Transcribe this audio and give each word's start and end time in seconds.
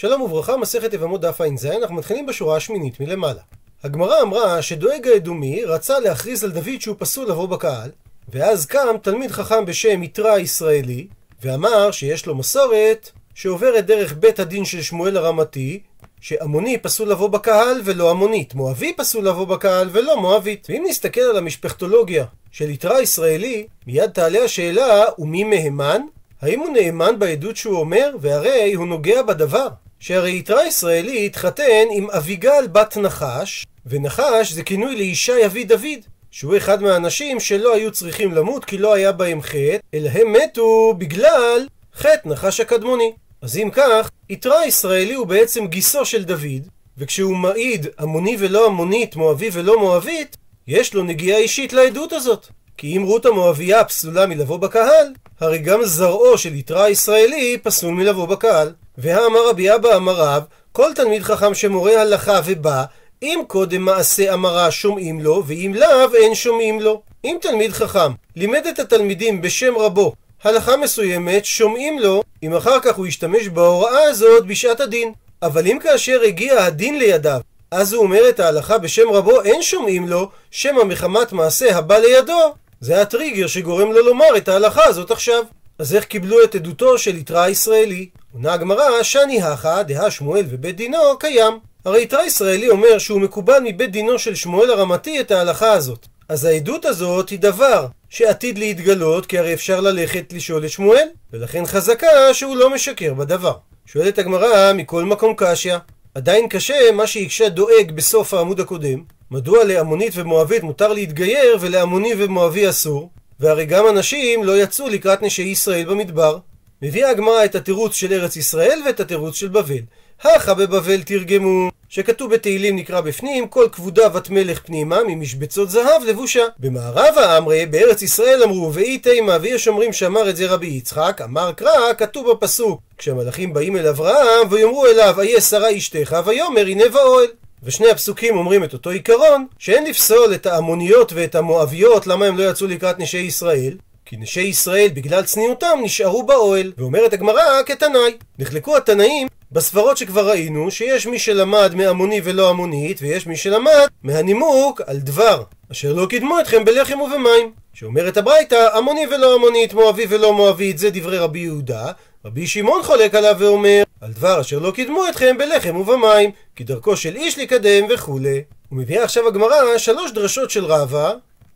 שלום 0.00 0.22
וברכה, 0.22 0.56
מסכת 0.56 0.94
יבמות 0.94 1.20
דף 1.20 1.40
ע"ז, 1.40 1.66
אנחנו 1.66 1.94
מתחילים 1.94 2.26
בשורה 2.26 2.56
השמינית 2.56 3.00
מלמעלה. 3.00 3.40
הגמרא 3.84 4.22
אמרה 4.22 4.62
שדואג 4.62 5.08
האדומי 5.08 5.64
רצה 5.64 5.98
להכריז 5.98 6.44
על 6.44 6.50
דוד 6.50 6.80
שהוא 6.80 6.96
פסול 6.98 7.30
לבוא 7.30 7.46
בקהל, 7.46 7.90
ואז 8.28 8.66
קם 8.66 8.96
תלמיד 9.02 9.30
חכם 9.30 9.64
בשם 9.64 10.02
יתרא 10.02 10.30
הישראלי, 10.30 11.06
ואמר 11.42 11.90
שיש 11.90 12.26
לו 12.26 12.34
מסורת 12.34 13.10
שעוברת 13.34 13.86
דרך 13.86 14.14
בית 14.18 14.40
הדין 14.40 14.64
של 14.64 14.82
שמואל 14.82 15.16
הרמתי, 15.16 15.80
שעמוני 16.20 16.78
פסול 16.78 17.08
לבוא 17.08 17.28
בקהל 17.28 17.80
ולא 17.84 18.10
עמונית, 18.10 18.54
מואבי 18.54 18.92
פסול 18.96 19.28
לבוא 19.28 19.46
בקהל 19.46 19.88
ולא 19.92 20.20
מואבית. 20.20 20.66
ואם 20.70 20.84
נסתכל 20.88 21.20
על 21.20 21.36
המשפחתולוגיה 21.36 22.24
של 22.52 22.70
יתרא 22.70 22.96
הישראלי, 22.96 23.66
מיד 23.86 24.10
תעלה 24.10 24.44
השאלה, 24.44 25.04
ומי 25.18 25.44
מהימן? 25.44 26.00
האם 26.42 26.60
הוא 26.60 26.68
נאמן 26.68 27.18
בעדות 27.18 27.56
שהוא 27.56 27.76
אומר? 27.76 28.10
והרי 28.20 28.72
הוא 28.74 28.86
נוגע 28.86 29.22
בדבר. 29.22 29.68
שהרי 30.00 30.38
יתרא 30.38 30.62
ישראלי 30.62 31.26
התחתן 31.26 31.86
עם 31.90 32.10
אביגל 32.10 32.66
בת 32.72 32.96
נחש, 32.96 33.66
ונחש 33.86 34.52
זה 34.52 34.62
כינוי 34.62 34.96
לישי 34.96 35.46
אבי 35.46 35.64
דוד, 35.64 36.00
שהוא 36.30 36.56
אחד 36.56 36.82
מהאנשים 36.82 37.40
שלא 37.40 37.74
היו 37.74 37.92
צריכים 37.92 38.32
למות 38.32 38.64
כי 38.64 38.78
לא 38.78 38.94
היה 38.94 39.12
בהם 39.12 39.42
חטא, 39.42 39.76
אלא 39.94 40.08
הם 40.08 40.32
מתו 40.32 40.94
בגלל 40.98 41.66
חטא 41.94 42.28
נחש 42.28 42.60
הקדמוני. 42.60 43.12
אז 43.42 43.56
אם 43.56 43.68
כך, 43.72 44.10
יתרא 44.28 44.64
ישראלי 44.64 45.14
הוא 45.14 45.26
בעצם 45.26 45.66
גיסו 45.66 46.04
של 46.04 46.24
דוד, 46.24 46.68
וכשהוא 46.98 47.36
מעיד 47.36 47.86
עמוני 48.00 48.36
ולא 48.38 48.66
עמונית, 48.66 49.16
מואבי 49.16 49.50
ולא 49.52 49.80
מואבית, 49.80 50.36
יש 50.66 50.94
לו 50.94 51.02
נגיעה 51.02 51.38
אישית 51.38 51.72
לעדות 51.72 52.12
הזאת. 52.12 52.46
כי 52.76 52.96
אם 52.96 53.02
רות 53.02 53.26
המואביה 53.26 53.84
פסולה 53.84 54.26
מלבוא 54.26 54.56
בקהל, 54.56 55.06
הרי 55.40 55.58
גם 55.58 55.84
זרעו 55.84 56.38
של 56.38 56.54
יתרא 56.54 56.82
הישראלי 56.82 57.58
פסול 57.62 57.94
מלבוא 57.94 58.26
בקהל. 58.26 58.72
והאמר 59.00 59.48
רבי 59.48 59.74
אבא 59.74 59.96
אמר 59.96 60.14
רב, 60.14 60.42
כל 60.72 60.90
תלמיד 60.94 61.22
חכם 61.22 61.54
שמורה 61.54 62.00
הלכה 62.00 62.40
ובא, 62.44 62.84
אם 63.22 63.42
קודם 63.46 63.82
מעשה 63.82 64.34
אמרה 64.34 64.70
שומעים 64.70 65.20
לו, 65.20 65.42
ואם 65.46 65.72
לאו 65.76 66.14
אין 66.14 66.34
שומעים 66.34 66.80
לו. 66.80 67.02
אם 67.24 67.36
תלמיד 67.40 67.72
חכם 67.72 68.12
לימד 68.36 68.66
את 68.66 68.78
התלמידים 68.78 69.40
בשם 69.40 69.74
רבו 69.78 70.12
הלכה 70.44 70.76
מסוימת, 70.76 71.44
שומעים 71.44 71.98
לו 71.98 72.22
אם 72.42 72.54
אחר 72.54 72.80
כך 72.80 72.96
הוא 72.96 73.06
ישתמש 73.06 73.48
בהוראה 73.48 74.02
הזאת 74.02 74.46
בשעת 74.46 74.80
הדין. 74.80 75.12
אבל 75.42 75.66
אם 75.66 75.78
כאשר 75.82 76.20
הגיע 76.22 76.64
הדין 76.64 76.98
לידיו, 76.98 77.40
אז 77.70 77.92
הוא 77.92 78.02
אומר 78.02 78.28
את 78.28 78.40
ההלכה 78.40 78.78
בשם 78.78 79.10
רבו, 79.10 79.42
אין 79.42 79.62
שומעים 79.62 80.08
לו, 80.08 80.30
שמא 80.50 80.84
מחמת 80.84 81.32
מעשה 81.32 81.76
הבא 81.76 81.98
לידו, 81.98 82.54
זה 82.80 83.02
הטריגר 83.02 83.46
שגורם 83.46 83.92
לו 83.92 84.02
לומר 84.02 84.36
את 84.36 84.48
ההלכה 84.48 84.84
הזאת 84.84 85.10
עכשיו. 85.10 85.44
אז 85.78 85.94
איך 85.94 86.04
קיבלו 86.04 86.44
את 86.44 86.54
עדותו 86.54 86.98
של 86.98 87.16
יתרא 87.16 87.40
הישראלי? 87.40 88.08
עונה 88.34 88.52
הגמרא, 88.52 89.02
שאני 89.02 89.42
הכא, 89.42 89.82
דהה 89.82 90.10
שמואל 90.10 90.44
ובית 90.48 90.76
דינו, 90.76 90.98
קיים. 91.18 91.58
הרי 91.84 92.02
יתרא 92.02 92.22
ישראלי 92.22 92.68
אומר 92.68 92.98
שהוא 92.98 93.20
מקובל 93.20 93.58
מבית 93.64 93.90
דינו 93.90 94.18
של 94.18 94.34
שמואל 94.34 94.70
הרמתי 94.70 95.20
את 95.20 95.30
ההלכה 95.30 95.72
הזאת. 95.72 96.06
אז 96.28 96.44
העדות 96.44 96.84
הזאת 96.84 97.28
היא 97.28 97.38
דבר 97.38 97.86
שעתיד 98.08 98.58
להתגלות, 98.58 99.26
כי 99.26 99.38
הרי 99.38 99.54
אפשר 99.54 99.80
ללכת 99.80 100.32
לשאול 100.32 100.64
את 100.64 100.70
שמואל, 100.70 101.08
ולכן 101.32 101.66
חזקה 101.66 102.34
שהוא 102.34 102.56
לא 102.56 102.70
משקר 102.70 103.14
בדבר. 103.14 103.54
שואלת 103.86 104.18
הגמרא, 104.18 104.72
מכל 104.72 105.04
מקום 105.04 105.34
קשיא. 105.36 105.76
עדיין 106.14 106.48
קשה 106.48 106.92
מה 106.92 107.06
שהקשה 107.06 107.48
דואג 107.48 107.92
בסוף 107.94 108.34
העמוד 108.34 108.60
הקודם, 108.60 109.02
מדוע 109.30 109.64
לעמונית 109.64 110.12
ומואבית 110.16 110.62
מותר 110.62 110.92
להתגייר 110.92 111.56
ולעמוני 111.60 112.12
ומואבי 112.18 112.68
אסור? 112.68 113.10
והרי 113.40 113.66
גם 113.66 113.88
אנשים 113.88 114.44
לא 114.44 114.62
יצאו 114.62 114.88
לקראת 114.88 115.22
נשי 115.22 115.42
ישראל 115.42 115.84
במדבר. 115.84 116.38
מביאה 116.82 117.10
הגמרא 117.10 117.44
את 117.44 117.54
התירוץ 117.54 117.94
של 117.94 118.12
ארץ 118.12 118.36
ישראל 118.36 118.82
ואת 118.86 119.00
התירוץ 119.00 119.34
של 119.34 119.48
בבל. 119.48 119.80
הכה 120.22 120.54
בבבל 120.54 121.02
תרגמו, 121.02 121.70
שכתוב 121.88 122.34
בתהילים 122.34 122.76
נקרא 122.76 123.00
בפנים, 123.00 123.48
כל 123.48 123.68
כבודה 123.72 124.08
בת 124.08 124.30
מלך 124.30 124.60
פנימה 124.66 124.98
ממשבצות 125.06 125.70
זהב 125.70 126.02
לבושה. 126.06 126.44
במערב 126.58 127.14
האמרי, 127.18 127.66
בארץ 127.66 128.02
ישראל 128.02 128.42
אמרו, 128.42 128.74
ואי 128.74 128.98
תימה, 128.98 129.36
ויש 129.40 129.68
אומרים 129.68 129.92
שאמר 129.92 130.30
את 130.30 130.36
זה 130.36 130.46
רבי 130.46 130.66
יצחק, 130.66 131.20
אמר 131.24 131.52
קרא, 131.52 131.94
כתוב 131.98 132.30
בפסוק, 132.30 132.80
כשהמלאכים 132.98 133.52
באים 133.52 133.76
אל 133.76 133.86
אברהם, 133.86 134.48
ויאמרו 134.50 134.86
אליו, 134.86 135.20
איה 135.20 135.40
שרה 135.40 135.76
אשתך, 135.76 136.16
ויאמר 136.24 136.66
הנה 136.66 136.88
באוהל. 136.88 137.26
ושני 137.62 137.90
הפסוקים 137.90 138.36
אומרים 138.36 138.64
את 138.64 138.72
אותו 138.72 138.90
עיקרון, 138.90 139.46
שאין 139.58 139.86
לפסול 139.86 140.34
את 140.34 140.46
העמוניות 140.46 141.12
ואת 141.12 141.34
המואביות, 141.34 142.06
למה 142.06 142.26
הם 142.26 142.38
לא 142.38 142.50
יצאו 142.50 142.66
לקראת 142.66 142.98
נשי 142.98 143.18
ישראל? 143.18 143.72
כי 144.10 144.16
נשי 144.16 144.40
ישראל 144.40 144.88
בגלל 144.94 145.22
צניעותם 145.22 145.78
נשארו 145.82 146.22
באוהל. 146.22 146.72
ואומרת 146.78 147.12
הגמרא 147.12 147.62
כתנאי. 147.66 148.12
נחלקו 148.38 148.76
התנאים 148.76 149.28
בסברות 149.52 149.96
שכבר 149.96 150.28
ראינו, 150.28 150.70
שיש 150.70 151.06
מי 151.06 151.18
שלמד 151.18 151.74
מעמוני 151.74 152.20
ולא 152.24 152.50
עמונית, 152.50 152.98
ויש 153.02 153.26
מי 153.26 153.36
שלמד 153.36 153.86
מהנימוק 154.02 154.80
על 154.86 154.96
דבר, 154.96 155.42
אשר 155.72 155.92
לא 155.92 156.06
קידמו 156.06 156.40
אתכם 156.40 156.64
בלחם 156.64 157.00
ובמים. 157.00 157.52
שאומרת 157.74 158.16
הברייתא, 158.16 158.68
עמוני 158.76 159.06
ולא 159.06 159.34
עמונית, 159.34 159.74
מואבי 159.74 160.06
ולא 160.08 160.32
מואבית, 160.32 160.78
זה 160.78 160.90
דברי 160.90 161.18
רבי 161.18 161.38
יהודה. 161.38 161.92
רבי 162.24 162.46
שמעון 162.46 162.82
חולק 162.82 163.14
עליו 163.14 163.36
ואומר, 163.38 163.82
על 164.00 164.12
דבר 164.12 164.40
אשר 164.40 164.58
לא 164.58 164.70
קידמו 164.70 165.08
אתכם 165.08 165.38
בלחם 165.38 165.76
ובמים, 165.76 166.30
כי 166.56 166.64
דרכו 166.64 166.96
של 166.96 167.16
איש 167.16 167.38
לקדם 167.38 167.86
וכולי. 167.90 168.42
ומביאה 168.72 169.04
עכשיו 169.04 169.28
הגמרא 169.28 169.78
שלוש 169.78 170.12
דרשות 170.12 170.50
של 170.50 170.64
רבא 170.64 171.12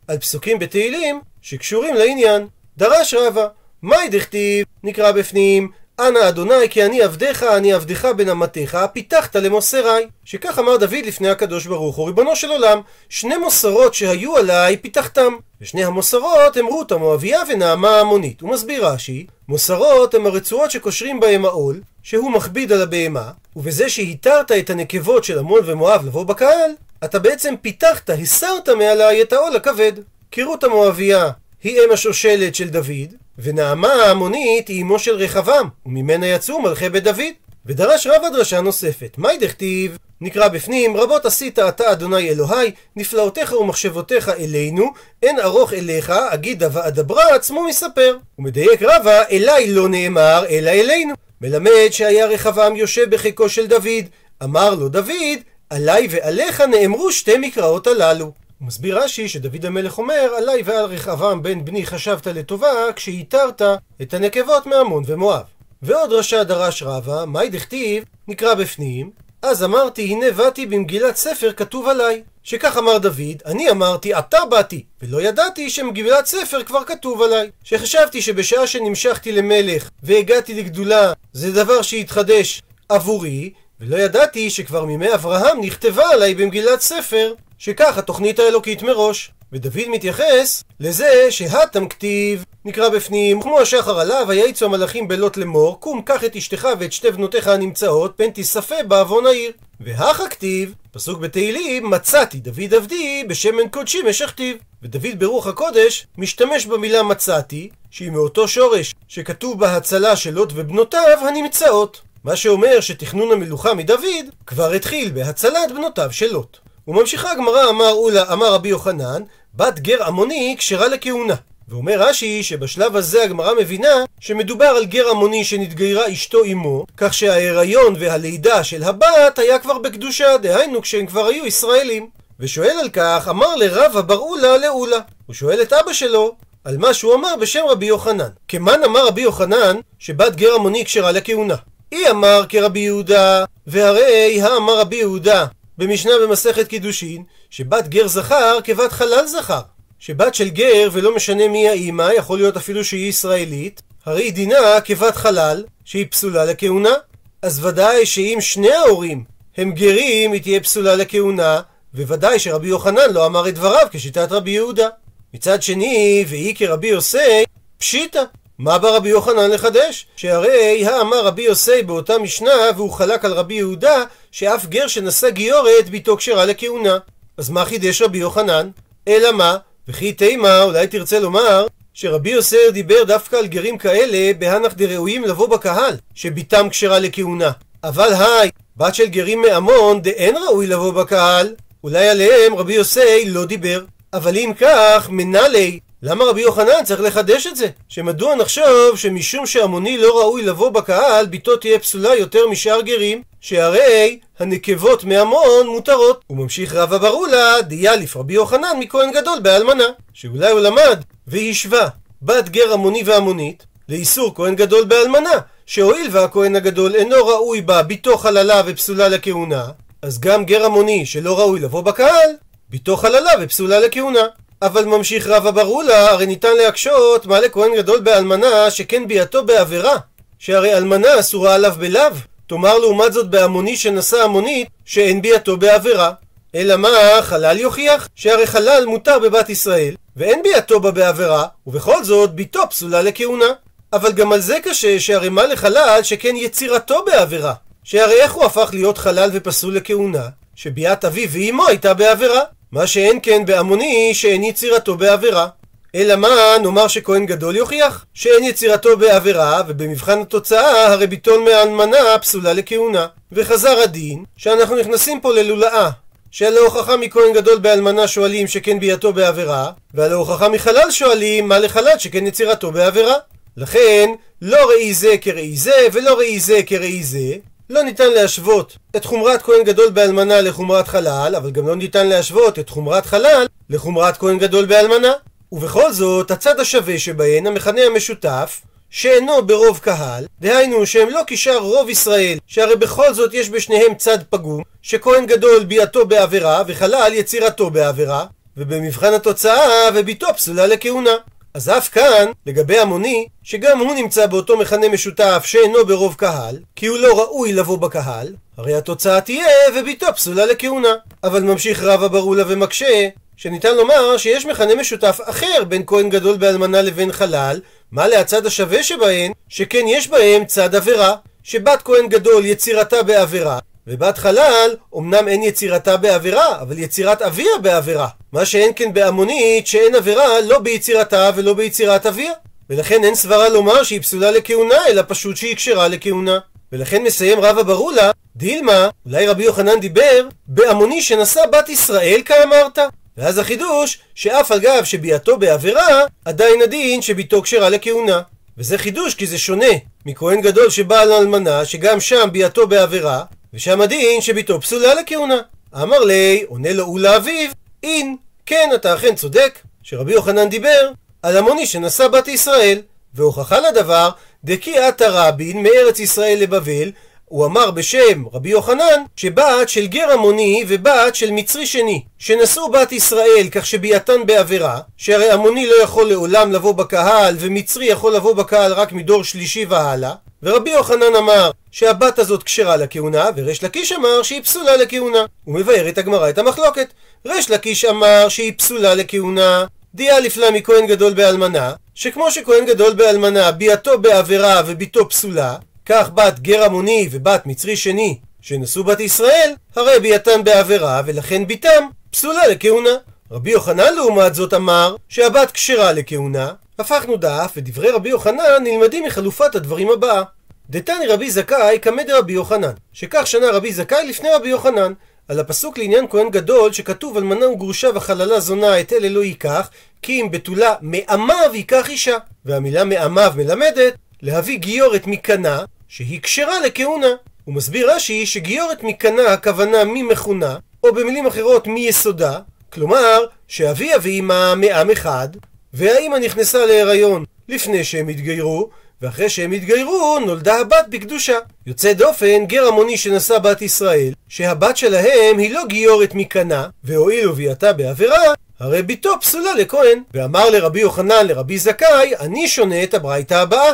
על 0.07 0.17
פסוקים 0.17 0.59
בתהילים 0.59 1.21
שקשורים 1.45 1.95
לעניין. 1.95 2.47
דרש 2.77 3.13
רבא, 3.13 3.47
מאי 3.83 4.09
דכתיב, 4.09 4.65
נקרא 4.83 5.11
בפנים, 5.11 5.71
אנא 5.99 6.29
אדוני 6.29 6.69
כי 6.69 6.85
אני 6.85 7.01
עבדך, 7.01 7.43
אני 7.43 7.73
עבדך 7.73 8.05
בן 8.05 8.29
אמתך, 8.29 8.77
פיתחת 8.93 9.35
למוסרי. 9.35 10.07
שכך 10.23 10.59
אמר 10.59 10.77
דוד 10.77 11.05
לפני 11.05 11.29
הקדוש 11.29 11.65
ברוך 11.65 11.95
הוא, 11.95 12.07
ריבונו 12.07 12.35
של 12.35 12.49
עולם, 12.49 12.81
שני 13.09 13.37
מוסרות 13.37 13.93
שהיו 13.93 14.37
עליי 14.37 14.77
פיתחתם. 14.77 15.33
ושני 15.61 15.85
המוסרות 15.85 16.57
הם 16.57 16.65
רות 16.65 16.91
המואביה 16.91 17.41
ונעמה 17.49 17.99
המונית. 17.99 18.41
הוא 18.41 18.49
מסביר 18.49 18.87
רש"י, 18.87 19.27
מוסרות 19.47 20.13
הם 20.13 20.25
הרצועות 20.25 20.71
שקושרים 20.71 21.19
בהם 21.19 21.45
העול, 21.45 21.81
שהוא 22.03 22.31
מכביד 22.31 22.71
על 22.71 22.81
הבהמה, 22.81 23.31
ובזה 23.55 23.89
שהתרת 23.89 24.51
את 24.51 24.69
הנקבות 24.69 25.23
של 25.23 25.39
עמון 25.39 25.61
ומואב 25.65 26.05
לבוא 26.05 26.23
בקהל, 26.23 26.71
אתה 27.03 27.19
בעצם 27.19 27.53
פיתחת, 27.61 28.09
הסרת 28.09 28.69
מעליי 28.69 29.21
את 29.21 29.33
העול 29.33 29.55
הכבד. 29.55 29.93
כי 30.35 30.43
רות 30.43 30.63
המואביה 30.63 31.29
היא 31.63 31.79
אם 31.85 31.91
השושלת 31.91 32.55
של 32.55 32.69
דוד, 32.69 33.13
ונעמה 33.37 33.93
ההמונית 33.93 34.67
היא 34.67 34.81
אמו 34.81 34.99
של 34.99 35.15
רחבעם, 35.15 35.67
וממנה 35.85 36.27
יצאו 36.27 36.61
מלכי 36.61 36.89
בית 36.89 37.03
דוד. 37.03 37.33
ודרש 37.65 38.07
רב 38.07 38.23
הדרשה 38.23 38.61
נוספת, 38.61 39.17
מאי 39.17 39.37
דכתיב, 39.37 39.97
נקרא 40.21 40.47
בפנים, 40.47 40.97
רבות 40.97 41.25
עשית 41.25 41.59
אתה 41.59 41.91
אדוני 41.91 42.29
אלוהי, 42.29 42.71
נפלאותיך 42.95 43.53
ומחשבותיך 43.53 44.29
אלינו, 44.29 44.93
אין 45.23 45.39
ארוך 45.39 45.73
אליך, 45.73 46.09
אגידה 46.09 46.67
ואדברה, 46.71 47.35
עצמו 47.35 47.63
מספר. 47.63 48.17
ומדייק 48.39 48.81
רבה, 48.81 49.23
אליי 49.31 49.67
לא 49.67 49.89
נאמר, 49.89 50.45
אלא 50.49 50.69
אלינו. 50.69 51.13
מלמד 51.41 51.87
שהיה 51.91 52.25
רחבעם 52.25 52.75
יושב 52.75 53.09
בחיקו 53.09 53.49
של 53.49 53.67
דוד, 53.67 54.05
אמר 54.43 54.75
לו 54.75 54.89
דוד, 54.89 55.39
עליי 55.69 56.07
ועליך 56.09 56.61
נאמרו 56.61 57.11
שתי 57.11 57.37
מקראות 57.37 57.87
הללו. 57.87 58.44
מסביר 58.65 58.99
רש"י 59.03 59.27
שדוד 59.27 59.65
המלך 59.65 59.97
אומר 59.97 60.31
עליי 60.37 60.61
ועל 60.65 60.85
רחבעם 60.85 61.43
בן 61.43 61.65
בני 61.65 61.85
חשבת 61.85 62.27
לטובה 62.27 62.73
כשהתרת 62.95 63.61
את 64.01 64.13
הנקבות 64.13 64.65
מעמון 64.65 65.03
ומואב. 65.07 65.43
ועוד 65.81 66.13
רשע 66.13 66.43
דרש 66.43 66.83
רבה, 66.83 67.25
מאי 67.25 67.49
דכתיב, 67.49 68.03
נקרא 68.27 68.53
בפנים, 68.53 69.11
אז 69.41 69.63
אמרתי 69.63 70.01
הנה 70.01 70.31
באתי 70.31 70.65
במגילת 70.65 71.15
ספר 71.15 71.51
כתוב 71.53 71.87
עליי. 71.87 72.23
שכך 72.43 72.77
אמר 72.77 72.97
דוד, 72.97 73.41
אני 73.45 73.69
אמרתי 73.69 74.13
עתה 74.13 74.45
באתי, 74.49 74.83
ולא 75.01 75.21
ידעתי 75.21 75.69
שמגילת 75.69 76.25
ספר 76.25 76.63
כבר 76.63 76.83
כתוב 76.83 77.21
עליי. 77.21 77.51
שחשבתי 77.63 78.21
שבשעה 78.21 78.67
שנמשכתי 78.67 79.31
למלך 79.31 79.89
והגעתי 80.03 80.53
לגדולה 80.53 81.13
זה 81.33 81.51
דבר 81.51 81.81
שהתחדש 81.81 82.61
עבורי, 82.89 83.53
ולא 83.79 83.97
ידעתי 83.97 84.49
שכבר 84.49 84.85
מימי 84.85 85.13
אברהם 85.13 85.61
נכתבה 85.61 86.09
עליי 86.09 86.35
במגילת 86.35 86.81
ספר 86.81 87.33
שכך 87.57 87.97
התוכנית 87.97 88.39
האלוקית 88.39 88.83
מראש. 88.83 89.31
ודוד 89.51 89.89
מתייחס 89.89 90.63
לזה 90.79 91.27
שהתם 91.29 91.87
כתיב, 91.87 92.45
נקרא 92.65 92.89
בפנים, 92.89 93.41
כמו 93.41 93.59
השחר 93.59 93.99
עליו, 93.99 94.25
ויעצו 94.27 94.65
המלאכים 94.65 95.07
בלוט 95.07 95.37
לאמור, 95.37 95.79
קום 95.79 96.01
קח 96.01 96.23
את 96.23 96.35
אשתך 96.35 96.67
ואת 96.79 96.91
שתי 96.91 97.11
בנותיך 97.11 97.47
הנמצאות, 97.47 98.13
פן 98.15 98.29
תיספה 98.29 98.75
בעוון 98.87 99.25
העיר. 99.25 99.51
והכה 99.79 100.27
כתיב, 100.27 100.73
פסוק 100.91 101.19
בתהילים, 101.19 101.89
מצאתי 101.89 102.39
דוד 102.39 102.73
עבדי 102.73 103.23
בשמן 103.27 103.69
קודשי 103.71 104.01
משכתיב. 104.01 104.57
ודוד 104.83 105.19
ברוח 105.19 105.47
הקודש 105.47 106.07
משתמש 106.17 106.65
במילה 106.65 107.03
מצאתי, 107.03 107.69
שהיא 107.91 108.11
מאותו 108.11 108.47
שורש 108.47 108.95
שכתוב 109.07 109.59
בהצלה 109.59 110.15
של 110.15 110.33
לוט 110.33 110.51
ובנותיו 110.55 111.17
הנמצאות. 111.27 112.01
מה 112.23 112.35
שאומר 112.35 112.79
שתכנון 112.79 113.31
המלוכה 113.31 113.73
מדוד 113.73 114.25
כבר 114.45 114.71
התחיל 114.71 115.11
בהצלת 115.11 115.71
בנותיו 115.75 116.11
של 116.11 116.33
לוט. 116.33 116.57
וממשיכה 116.87 117.31
הגמרא 117.31 117.69
אמר 117.69 117.93
אמר 118.33 118.53
רבי 118.53 118.69
יוחנן 118.69 119.21
בת 119.55 119.79
גר 119.79 120.03
עמוני 120.03 120.55
כשרה 120.57 120.87
לכהונה 120.87 121.35
ואומר 121.67 121.93
רש"י 121.97 122.43
שבשלב 122.43 122.95
הזה 122.95 123.23
הגמרא 123.23 123.53
מבינה 123.59 124.03
שמדובר 124.19 124.65
על 124.65 124.85
גר 124.85 125.09
המוני 125.09 125.43
שנתגיירה 125.43 126.11
אשתו 126.11 126.43
אמו, 126.51 126.85
כך 126.97 127.13
שההיריון 127.13 127.95
והלידה 127.99 128.63
של 128.63 128.83
הבת 128.83 129.39
היה 129.39 129.59
כבר 129.59 129.77
בקדושה, 129.77 130.37
דהיינו 130.37 130.81
כשהם 130.81 131.05
כבר 131.05 131.25
היו 131.25 131.45
ישראלים. 131.45 132.09
ושואל 132.39 132.77
על 132.81 132.89
כך, 132.89 133.27
אמר 133.29 133.55
לרבא 133.55 134.01
בר 134.01 134.17
אולה 134.17 134.57
לאולה. 134.57 134.99
הוא 135.25 135.33
שואל 135.33 135.61
את 135.61 135.73
אבא 135.73 135.93
שלו, 135.93 136.35
על 136.63 136.77
מה 136.77 136.93
שהוא 136.93 137.15
אמר 137.15 137.35
בשם 137.41 137.63
רבי 137.69 137.85
יוחנן. 137.85 138.29
כמן 138.47 138.83
אמר 138.85 139.07
רבי 139.07 139.21
יוחנן 139.21 139.79
שבת 139.99 140.35
גר 140.35 140.53
המוני 140.53 140.85
כשרה 140.85 141.11
לכהונה. 141.11 141.55
אי 141.91 142.09
אמר 142.09 142.43
כרבי 142.49 142.79
יהודה, 142.79 143.45
והרי 143.67 144.41
האמר 144.41 144.79
רבי 144.79 144.95
יהודה 144.95 145.45
במשנה 145.77 146.11
במסכת 146.23 146.67
קידושין, 146.67 147.23
שבת 147.49 147.87
גר 147.87 148.07
זכר 148.07 148.57
כבת 148.63 148.91
חלל 148.91 149.27
זכר. 149.27 149.61
שבת 149.99 150.35
של 150.35 150.49
גר, 150.49 150.89
ולא 150.91 151.15
משנה 151.15 151.47
מי 151.47 151.69
האימא, 151.69 152.09
יכול 152.17 152.37
להיות 152.37 152.57
אפילו 152.57 152.85
שהיא 152.85 153.09
ישראלית, 153.09 153.81
הרי 154.05 154.31
דינה 154.31 154.81
כבת 154.85 155.15
חלל, 155.15 155.63
שהיא 155.85 156.05
פסולה 156.11 156.45
לכהונה. 156.45 156.93
אז 157.41 157.65
ודאי 157.65 158.05
שאם 158.05 158.37
שני 158.41 158.71
ההורים 158.71 159.23
הם 159.57 159.71
גרים, 159.71 160.31
היא 160.31 160.41
תהיה 160.41 160.59
פסולה 160.59 160.95
לכהונה, 160.95 161.61
וודאי 161.93 162.39
שרבי 162.39 162.67
יוחנן 162.67 163.13
לא 163.13 163.25
אמר 163.25 163.49
את 163.49 163.55
דבריו 163.55 163.87
כשיטת 163.91 164.31
רבי 164.31 164.51
יהודה. 164.51 164.87
מצד 165.33 165.63
שני, 165.63 166.25
והיא 166.27 166.55
כרבי 166.55 166.87
יוסי, 166.87 167.43
פשיטא. 167.77 168.23
מה 168.59 168.77
בא 168.77 168.89
רבי 168.89 169.09
יוחנן 169.09 169.51
לחדש? 169.51 170.07
שהרי 170.15 170.85
האמר 170.85 171.25
רבי 171.25 171.41
יוסי 171.41 171.83
באותה 171.83 172.17
משנה, 172.17 172.51
והוא 172.75 172.91
חלק 172.91 173.25
על 173.25 173.33
רבי 173.33 173.53
יהודה, 173.53 174.03
שאף 174.31 174.65
גר 174.65 174.87
שנשא 174.87 175.29
גיורת, 175.29 175.89
ביתו 175.89 176.17
כשרה 176.17 176.45
לכהונה. 176.45 176.97
אז 177.37 177.49
מה 177.49 177.65
חידש 177.65 178.01
רבי 178.01 178.17
יוחנן? 178.17 178.69
אלא 179.07 179.31
מה? 179.31 179.57
וכי 179.87 180.13
תימה, 180.13 180.63
אולי 180.63 180.87
תרצה 180.87 181.19
לומר, 181.19 181.67
שרבי 181.93 182.29
יוסר 182.29 182.69
דיבר 182.71 183.03
דווקא 183.03 183.35
על 183.35 183.47
גרים 183.47 183.77
כאלה, 183.77 184.33
בהנח 184.39 184.73
דראויים 184.73 185.23
לבוא 185.23 185.47
בקהל, 185.47 185.95
שביתם 186.13 186.67
כשרה 186.69 186.99
לכהונה. 186.99 187.51
אבל 187.83 188.13
היי, 188.13 188.49
בת 188.77 188.95
של 188.95 189.05
גרים 189.05 189.41
מעמון, 189.41 190.01
דאין 190.01 190.35
ראוי 190.37 190.67
לבוא 190.67 190.91
בקהל, 190.91 191.55
אולי 191.83 192.09
עליהם 192.09 192.55
רבי 192.55 192.73
יוסי 192.73 193.25
לא 193.25 193.45
דיבר. 193.45 193.83
אבל 194.13 194.37
אם 194.37 194.51
כך, 194.59 195.09
מנלי, 195.09 195.79
למה 196.07 196.25
רבי 196.25 196.41
יוחנן 196.41 196.83
צריך 196.83 197.01
לחדש 197.01 197.47
את 197.47 197.55
זה? 197.55 197.67
שמדוע 197.89 198.35
נחשוב 198.35 198.95
שמשום 198.95 199.45
שעמוני 199.45 199.97
לא 199.97 200.19
ראוי 200.19 200.41
לבוא 200.41 200.69
בקהל, 200.69 201.25
ביתו 201.25 201.57
תהיה 201.57 201.79
פסולה 201.79 202.15
יותר 202.15 202.47
משאר 202.47 202.81
גרים? 202.81 203.21
שהרי 203.41 204.19
הנקבות 204.39 205.03
מעמון 205.03 205.67
מותרות. 205.67 206.21
הוא 206.27 206.37
ממשיך 206.37 206.73
רבא 206.73 206.97
ברולה, 206.97 207.61
דיאליף 207.61 208.17
רבי 208.17 208.33
יוחנן 208.33 208.79
מכהן 208.79 209.11
גדול 209.11 209.39
באלמנה. 209.39 209.83
שאולי 210.13 210.51
הוא 210.51 210.59
למד 210.59 211.03
והשווה 211.27 211.87
בת 212.21 212.49
גר 212.49 212.73
עמוני 212.73 213.03
ועמונית 213.05 213.65
לאיסור 213.89 214.35
כהן 214.35 214.55
גדול 214.55 214.83
באלמנה. 214.83 215.39
שהואיל 215.65 216.07
והכהן 216.11 216.55
הגדול 216.55 216.95
אינו 216.95 217.27
ראוי 217.27 217.61
בה 217.61 217.83
ביתו 217.83 218.17
חללה 218.17 218.61
ופסולה 218.65 219.07
לכהונה, 219.07 219.65
אז 220.01 220.19
גם 220.19 220.45
גר 220.45 220.65
עמוני 220.65 221.05
שלא 221.05 221.39
ראוי 221.39 221.59
לבוא 221.59 221.81
בקהל, 221.81 222.29
ביתו 222.69 222.97
חללה 222.97 223.31
ופסולה 223.41 223.79
לכהונה. 223.79 224.25
אבל 224.61 224.85
ממשיך 224.85 225.27
רבא 225.27 225.51
ברולה, 225.51 226.11
הרי 226.11 226.25
ניתן 226.25 226.55
להקשות 226.57 227.25
מה 227.25 227.39
לכהן 227.39 227.75
גדול 227.77 227.99
באלמנה 227.99 228.71
שכן 228.71 229.07
ביאתו 229.07 229.45
בעבירה, 229.45 229.97
שהרי 230.39 230.77
אלמנה 230.77 231.19
אסורה 231.19 231.55
עליו 231.55 231.73
בלאו. 231.79 232.11
תאמר 232.47 232.77
לעומת 232.77 233.13
זאת 233.13 233.29
בהמוני 233.29 233.77
שנשא 233.77 234.17
המונית 234.17 234.67
שאין 234.85 235.21
ביאתו 235.21 235.57
בעבירה. 235.57 236.11
אלא 236.55 236.75
מה, 236.75 236.89
חלל 237.21 237.59
יוכיח? 237.59 238.09
שהרי 238.15 238.47
חלל 238.47 238.85
מותר 238.85 239.19
בבת 239.19 239.49
ישראל, 239.49 239.95
ואין 240.15 240.43
ביאתו 240.43 240.79
בה 240.79 240.91
בעבירה, 240.91 241.45
ובכל 241.67 242.03
זאת 242.03 242.35
ביתו 242.35 242.61
פסולה 242.69 243.01
לכהונה. 243.01 243.45
אבל 243.93 244.11
גם 244.11 244.31
על 244.31 244.39
זה 244.39 244.57
קשה, 244.63 244.99
שהרי 244.99 245.29
מה 245.29 245.45
לחלל 245.45 245.99
שכן 246.03 246.35
יצירתו 246.35 247.05
בעבירה. 247.05 247.53
שהרי 247.83 248.21
איך 248.21 248.33
הוא 248.33 248.45
הפך 248.45 248.69
להיות 248.73 248.97
חלל 248.97 249.29
ופסול 249.33 249.75
לכהונה? 249.75 250.27
שביאת 250.55 251.05
אביו 251.05 251.29
ואימו 251.31 251.67
הייתה 251.67 251.93
בעבירה. 251.93 252.41
מה 252.75 252.87
שאין 252.87 253.19
כן 253.23 253.45
בעמוני 253.45 254.13
שאין 254.13 254.43
יצירתו 254.43 254.95
בעבירה. 254.95 255.47
אלא 255.95 256.15
מה, 256.15 256.29
נאמר 256.63 256.87
שכהן 256.87 257.25
גדול 257.25 257.55
יוכיח? 257.55 258.05
שאין 258.13 258.43
יצירתו 258.43 258.97
בעבירה, 258.97 259.61
ובמבחן 259.67 260.21
התוצאה 260.21 260.91
הרי 260.93 261.07
ביטול 261.07 261.43
מהאלמנה 261.43 261.97
פסולה 262.21 262.53
לכהונה. 262.53 263.07
וחזר 263.31 263.79
הדין, 263.83 264.23
שאנחנו 264.37 264.75
נכנסים 264.75 265.21
פה 265.21 265.33
ללולאה. 265.33 265.89
שעל 266.31 266.57
ההוכחה 266.57 266.97
מכהן 266.97 267.33
גדול 267.33 267.57
באלמנה 267.57 268.07
שואלים 268.07 268.47
שכן 268.47 268.79
ביאתו 268.79 269.13
בעבירה, 269.13 269.71
ועל 269.93 270.11
ההוכחה 270.11 270.49
מחלל 270.49 270.91
שואלים 270.91 271.47
מה 271.47 271.59
לחלל 271.59 271.97
שכן 271.97 272.27
יצירתו 272.27 272.71
בעבירה. 272.71 273.15
לכן, 273.57 274.09
לא 274.41 274.69
ראי 274.69 274.93
זה 274.93 275.17
כראי 275.21 275.57
זה, 275.57 275.87
ולא 275.93 276.17
ראי 276.17 276.39
זה 276.39 276.59
כראי 276.65 277.03
זה, 277.03 277.35
לא 277.69 277.83
ניתן 277.83 278.11
להשוות 278.11 278.77
את 278.95 279.05
חומרת 279.05 279.41
כהן 279.41 279.63
גדול 279.63 279.89
באלמנה 279.89 280.41
לחומרת 280.41 280.87
חלל, 280.87 281.33
אבל 281.37 281.51
גם 281.51 281.67
לא 281.67 281.75
ניתן 281.75 282.07
להשוות 282.07 282.59
את 282.59 282.69
חומרת 282.69 283.05
חלל 283.05 283.45
לחומרת 283.69 284.17
כהן 284.17 284.37
גדול 284.37 284.65
באלמנה. 284.65 285.13
ובכל 285.51 285.93
זאת, 285.93 286.31
הצד 286.31 286.59
השווה 286.59 286.99
שבהן, 286.99 287.47
המכנה 287.47 287.81
המשותף, 287.81 288.61
שאינו 288.89 289.47
ברוב 289.47 289.79
קהל, 289.79 290.25
דהיינו 290.41 290.85
שהם 290.85 291.09
לא 291.09 291.21
כשאר 291.27 291.57
רוב 291.57 291.89
ישראל, 291.89 292.37
שהרי 292.47 292.75
בכל 292.75 293.13
זאת 293.13 293.33
יש 293.33 293.49
בשניהם 293.49 293.95
צד 293.95 294.17
פגום, 294.29 294.61
שכהן 294.81 295.25
גדול 295.25 295.63
ביאתו 295.63 296.05
בעבירה, 296.05 296.63
וחלל 296.67 297.11
יצירתו 297.13 297.69
בעבירה, 297.69 298.25
ובמבחן 298.57 299.13
התוצאה, 299.13 299.89
וביתו 299.95 300.27
פסולה 300.35 300.67
לכהונה. 300.67 301.15
אז 301.55 301.69
אף 301.69 301.89
כאן, 301.89 302.25
לגבי 302.45 302.79
המוני, 302.79 303.27
שגם 303.43 303.79
הוא 303.79 303.95
נמצא 303.95 304.25
באותו 304.25 304.57
מכנה 304.57 304.89
משותף 304.89 305.43
שאינו 305.45 305.85
ברוב 305.85 306.15
קהל, 306.15 306.57
כי 306.75 306.85
הוא 306.85 306.97
לא 306.97 307.19
ראוי 307.19 307.53
לבוא 307.53 307.77
בקהל, 307.77 308.33
הרי 308.57 308.75
התוצאה 308.75 309.21
תהיה 309.21 309.47
וביתו 309.75 310.07
פסולה 310.15 310.45
לכהונה. 310.45 310.95
אבל 311.23 311.43
ממשיך 311.43 311.83
רבא 311.83 312.07
ברולה 312.07 312.43
ומקשה, 312.47 313.07
שניתן 313.37 313.75
לומר 313.75 314.17
שיש 314.17 314.45
מכנה 314.45 314.75
משותף 314.75 315.19
אחר 315.23 315.63
בין 315.67 315.83
כהן 315.87 316.09
גדול 316.09 316.37
באלמנה 316.37 316.81
לבין 316.81 317.11
חלל, 317.11 317.59
מה 317.91 318.07
להצד 318.07 318.45
השווה 318.45 318.83
שבהן, 318.83 319.31
שכן 319.49 319.85
יש 319.87 320.07
בהם 320.07 320.45
צד 320.45 320.75
עבירה, 320.75 321.15
שבת 321.43 321.81
כהן 321.81 322.07
גדול 322.07 322.45
יצירתה 322.45 323.03
בעבירה, 323.03 323.59
ובת 323.87 324.17
חלל, 324.17 324.75
אמנם 324.97 325.27
אין 325.27 325.43
יצירתה 325.43 325.97
בעבירה, 325.97 326.61
אבל 326.61 326.79
יצירת 326.79 327.21
אביה 327.21 327.57
בעבירה. 327.61 328.07
מה 328.31 328.45
שאין 328.45 328.71
כן 328.75 328.93
בעמונית, 328.93 329.67
שאין 329.67 329.95
עבירה 329.95 330.41
לא 330.41 330.59
ביצירתה 330.59 331.31
ולא 331.35 331.53
ביצירת 331.53 332.05
אביה. 332.05 332.31
ולכן 332.69 333.03
אין 333.03 333.15
סברה 333.15 333.49
לומר 333.49 333.83
שהיא 333.83 334.01
פסולה 334.01 334.31
לכהונה, 334.31 334.87
אלא 334.87 335.01
פשוט 335.07 335.37
שהיא 335.37 335.55
כשרה 335.55 335.87
לכהונה. 335.87 336.39
ולכן 336.71 337.03
מסיים 337.03 337.39
רבא 337.39 337.63
ברולה, 337.63 338.11
דילמה, 338.35 338.89
אולי 339.05 339.27
רבי 339.27 339.43
יוחנן 339.43 339.79
דיבר, 339.79 340.27
בעמוני 340.47 341.01
שנשא 341.01 341.41
בת 341.51 341.69
ישראל 341.69 342.21
כאמרת. 342.25 342.79
ואז 343.17 343.37
החידוש, 343.37 343.99
שאף 344.15 344.51
אגב 344.51 344.83
שביאתו 344.83 345.37
בעבירה, 345.37 346.01
עדיין 346.25 346.61
הדין 346.61 347.01
שביתו 347.01 347.41
כשרה 347.41 347.69
לכהונה. 347.69 348.21
וזה 348.57 348.77
חידוש 348.77 349.15
כי 349.15 349.27
זה 349.27 349.37
שונה 349.37 349.71
מכהן 350.05 350.41
גדול 350.41 350.69
שבא 350.69 350.99
על 350.99 351.11
אלמנה, 351.11 351.65
שגם 351.65 351.99
שם 351.99 352.29
ביאתו 352.31 352.67
בעבירה, 352.67 353.23
ושם 353.55 353.81
הדין 353.81 354.21
שביתו 354.21 354.61
פסולה 354.61 354.93
לכהונה. 354.93 355.41
אמר 355.81 355.99
לי, 355.99 356.43
עונה 356.47 356.73
לו 356.73 356.83
אולה 356.83 357.17
אביו, 357.17 357.51
אין, 357.83 358.15
כן, 358.45 358.69
אתה 358.75 358.95
אכן 358.95 359.15
צודק, 359.15 359.59
שרבי 359.83 360.13
יוחנן 360.13 360.49
דיבר 360.49 360.91
על 361.23 361.37
המוני 361.37 361.65
שנשא 361.65 362.07
בת 362.07 362.27
ישראל, 362.27 362.81
והוכחה 363.13 363.59
לדבר, 363.59 364.09
דקי 364.43 364.77
עתה 364.77 365.05
רבין 365.09 365.63
מארץ 365.63 365.99
ישראל 365.99 366.37
לבבל, 366.39 366.91
הוא 367.25 367.45
אמר 367.45 367.71
בשם 367.71 368.23
רבי 368.33 368.49
יוחנן 368.49 369.03
שבת 369.15 369.69
של 369.69 369.87
גר 369.87 370.11
המוני 370.11 370.65
ובת 370.67 371.15
של 371.15 371.31
מצרי 371.31 371.65
שני 371.65 372.03
שנשאו 372.19 372.71
בת 372.71 372.91
ישראל 372.91 373.47
כך 373.51 373.65
שביאתן 373.65 374.25
בעבירה 374.25 374.79
שהרי 374.97 375.31
המוני 375.31 375.67
לא 375.67 375.75
יכול 375.83 376.09
לעולם 376.09 376.51
לבוא 376.51 376.71
בקהל 376.71 377.35
ומצרי 377.39 377.85
יכול 377.85 378.15
לבוא 378.15 378.33
בקהל 378.33 378.73
רק 378.73 378.91
מדור 378.91 379.23
שלישי 379.23 379.65
והלאה 379.65 380.13
ורבי 380.45 380.69
יוחנן 380.69 381.15
אמר 381.17 381.51
שהבת 381.71 382.19
הזאת 382.19 382.43
כשרה 382.43 382.77
לכהונה 382.77 383.29
וריש 383.35 383.63
לקיש 383.63 383.91
אמר 383.91 384.23
שהיא 384.23 384.43
פסולה 384.43 384.77
לכהונה 384.77 385.25
הוא 385.43 385.55
מבאר 385.55 385.89
את 385.89 385.97
הגמרא 385.97 386.29
את 386.29 386.37
המחלוקת 386.37 386.93
ריש 387.25 387.51
לקיש 387.51 387.85
אמר 387.85 388.29
שהיא 388.29 388.53
פסולה 388.57 388.95
לכהונה 388.95 389.65
דיה 389.95 390.19
לפלה 390.19 390.51
מכהן 390.51 390.87
גדול 390.87 391.13
באלמנה 391.13 391.73
שכמו 391.95 392.31
שכהן 392.31 392.65
גדול 392.65 392.93
באלמנה 392.93 393.51
ביאתו 393.51 393.99
בעבירה 393.99 394.61
וביתו 394.65 395.09
פסולה 395.09 395.55
כך 395.85 396.09
בת 396.09 396.39
גר 396.39 396.63
המוני 396.63 397.09
ובת 397.11 397.45
מצרי 397.45 397.75
שני 397.75 398.17
שנשאו 398.41 398.83
בת 398.83 398.99
ישראל, 398.99 399.53
הרי 399.75 399.99
ביאתן 399.99 400.43
בעבירה 400.43 401.01
ולכן 401.05 401.47
ביתם 401.47 401.87
פסולה 402.11 402.47
לכהונה. 402.47 402.89
רבי 403.31 403.51
יוחנן 403.51 403.93
לעומת 403.95 404.35
זאת 404.35 404.53
אמר 404.53 404.95
שהבת 405.09 405.51
כשרה 405.51 405.91
לכהונה. 405.91 406.53
הפכנו 406.79 407.17
דף 407.17 407.53
ודברי 407.55 407.91
רבי 407.91 408.09
יוחנן 408.09 408.63
נלמדים 408.63 409.03
מחלופת 409.05 409.55
הדברים 409.55 409.89
הבאה. 409.89 410.23
דתני 410.69 411.07
רבי 411.07 411.31
זכאי 411.31 411.79
קמא 411.79 412.03
דרבי 412.03 412.33
יוחנן, 412.33 412.71
שכך 412.93 413.27
שנה 413.27 413.49
רבי 413.51 413.73
זכאי 413.73 414.07
לפני 414.07 414.29
רבי 414.35 414.49
יוחנן. 414.49 414.93
על 415.27 415.39
הפסוק 415.39 415.77
לעניין 415.77 416.07
כהן 416.09 416.29
גדול 416.29 416.73
שכתוב 416.73 417.17
אלמנה 417.17 417.49
וגרושה 417.49 417.89
וחללה 417.95 418.39
זונה 418.39 418.79
את 418.79 418.93
אלה 418.93 419.09
לא 419.09 419.23
ייקח 419.23 419.69
כי 420.01 420.21
אם 420.21 420.31
בתולה 420.31 420.73
מעמיו 420.81 421.51
ייקח 421.53 421.89
אישה 421.89 422.17
והמילה 422.45 422.83
מעמיו 422.83 423.33
מלמדת 423.35 423.93
להביא 424.21 424.57
גיורת 424.57 425.07
מקנה 425.07 425.63
שהיא 425.87 426.21
כשרה 426.21 426.59
לכהונה 426.59 427.07
הוא 427.43 427.55
מסביר 427.55 427.91
רש"י 427.91 428.25
שגיורת 428.25 428.83
מקנה 428.83 429.33
הכוונה 429.33 429.83
ממכונה 429.83 430.57
או 430.83 430.93
במילים 430.93 431.25
אחרות 431.25 431.67
מיסודה 431.67 432.39
כלומר 432.69 433.23
שאביה 433.47 433.97
ואימה 434.01 434.55
מעם 434.55 434.89
אחד 434.91 435.29
והאימא 435.73 436.15
נכנסה 436.15 436.65
להיריון 436.65 437.25
לפני 437.49 437.83
שהם 437.83 438.07
התגיירו 438.07 438.69
ואחרי 439.01 439.29
שהם 439.29 439.51
התגיירו, 439.51 440.19
נולדה 440.25 440.59
הבת 440.59 440.85
בקדושה. 440.89 441.37
יוצא 441.65 441.93
דופן 441.93 442.45
גר 442.45 442.67
המוני 442.67 442.97
שנשא 442.97 443.37
בת 443.37 443.61
ישראל, 443.61 444.13
שהבת 444.29 444.77
שלהם 444.77 445.37
היא 445.37 445.53
לא 445.53 445.63
גיורת 445.67 446.13
מקנה, 446.13 446.67
והואיל 446.83 447.29
וביאתה 447.29 447.73
בעבירה, 447.73 448.33
הרי 448.59 448.83
בתו 448.83 449.19
פסולה 449.21 449.53
לכהן. 449.53 450.03
ואמר 450.13 450.49
לרבי 450.49 450.79
יוחנן 450.79 451.27
לרבי 451.27 451.57
זכאי, 451.57 452.15
אני 452.19 452.47
שונה 452.47 452.83
את 452.83 452.93
הברייתא 452.93 453.33
הבאה. 453.33 453.73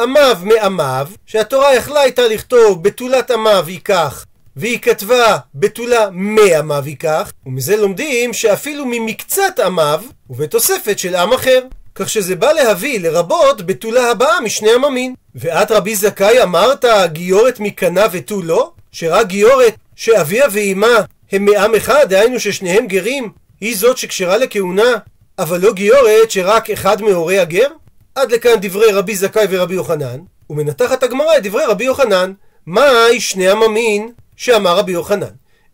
עמיו 0.00 0.38
מעמיו, 0.42 1.08
שהתורה 1.26 1.74
יכלה 1.74 2.00
הייתה 2.00 2.28
לכתוב 2.28 2.82
בתולת 2.82 3.30
עמיו 3.30 3.64
ייקח, 3.68 4.26
והיא 4.56 4.78
כתבה 4.78 5.38
בתולה 5.54 6.08
מעמיו 6.12 6.82
ייקח, 6.86 7.32
ומזה 7.46 7.76
לומדים 7.76 8.32
שאפילו 8.32 8.84
ממקצת 8.86 9.58
עמיו, 9.64 10.02
ובתוספת 10.30 10.98
של 10.98 11.14
עם 11.14 11.32
אחר. 11.32 11.60
כך 11.94 12.08
שזה 12.08 12.36
בא 12.36 12.52
להביא 12.52 13.00
לרבות 13.00 13.62
בתולה 13.62 14.10
הבאה 14.10 14.40
משני 14.40 14.72
עממין. 14.72 15.14
ואת 15.34 15.70
רבי 15.70 15.96
זכאי 15.96 16.42
אמרת 16.42 16.84
גיורת 17.06 17.60
מקנה 17.60 18.06
ותו 18.12 18.42
לא? 18.42 18.70
שרק 18.92 19.26
גיורת 19.26 19.74
שאביה 19.96 20.46
ואימה 20.50 21.00
הם 21.32 21.44
מעם 21.44 21.74
אחד, 21.74 22.06
דהיינו 22.08 22.40
ששניהם 22.40 22.86
גרים, 22.86 23.30
היא 23.60 23.76
זאת 23.76 23.98
שקשרה 23.98 24.36
לכהונה, 24.36 24.92
אבל 25.38 25.60
לא 25.60 25.72
גיורת 25.72 26.30
שרק 26.30 26.70
אחד 26.70 27.02
מהורי 27.02 27.38
הגר? 27.38 27.66
עד 28.14 28.32
לכאן 28.32 28.54
דברי 28.60 28.92
רבי 28.92 29.16
זכאי 29.16 29.46
ורבי 29.50 29.74
יוחנן, 29.74 30.18
ומנתחת 30.50 31.02
הגמרא 31.02 31.36
את 31.36 31.42
דברי 31.42 31.64
רבי 31.64 31.84
יוחנן. 31.84 32.32
מהי 32.66 33.20
שני 33.20 33.50
עממין 33.50 34.12
שאמר 34.36 34.76
רבי 34.76 34.92
יוחנן? 34.92 35.26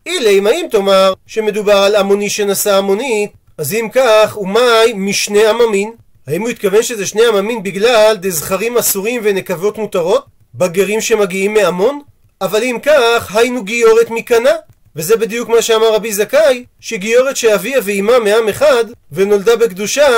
אילי 0.06 0.38
אם 0.38 0.46
האם 0.46 0.66
תאמר 0.70 1.12
שמדובר 1.26 1.76
על 1.76 1.96
עמוני 1.96 2.30
שנשא 2.30 2.76
עמונית, 2.76 3.30
אז 3.58 3.74
אם 3.74 3.88
כך, 3.92 4.38
ומאי 4.40 4.92
משני 4.94 5.46
עממין? 5.46 5.92
האם 6.28 6.42
הוא 6.42 6.48
התכוון 6.48 6.82
שזה 6.82 7.06
שני 7.06 7.26
עממין 7.26 7.62
בגלל 7.62 8.16
דזכרים 8.20 8.78
אסורים 8.78 9.20
ונקבות 9.24 9.78
מותרות? 9.78 10.24
בגרים 10.54 11.00
שמגיעים 11.00 11.54
מעמון? 11.54 12.00
אבל 12.40 12.62
אם 12.62 12.78
כך, 12.82 13.36
היינו 13.36 13.64
גיורת 13.64 14.10
מקנה. 14.10 14.50
וזה 14.96 15.16
בדיוק 15.16 15.48
מה 15.48 15.62
שאמר 15.62 15.94
רבי 15.94 16.12
זכאי, 16.12 16.64
שגיורת 16.80 17.36
שאביה 17.36 17.80
ואימה 17.84 18.18
מעם 18.18 18.48
אחד, 18.48 18.84
ונולדה 19.12 19.56
בקדושה, 19.56 20.08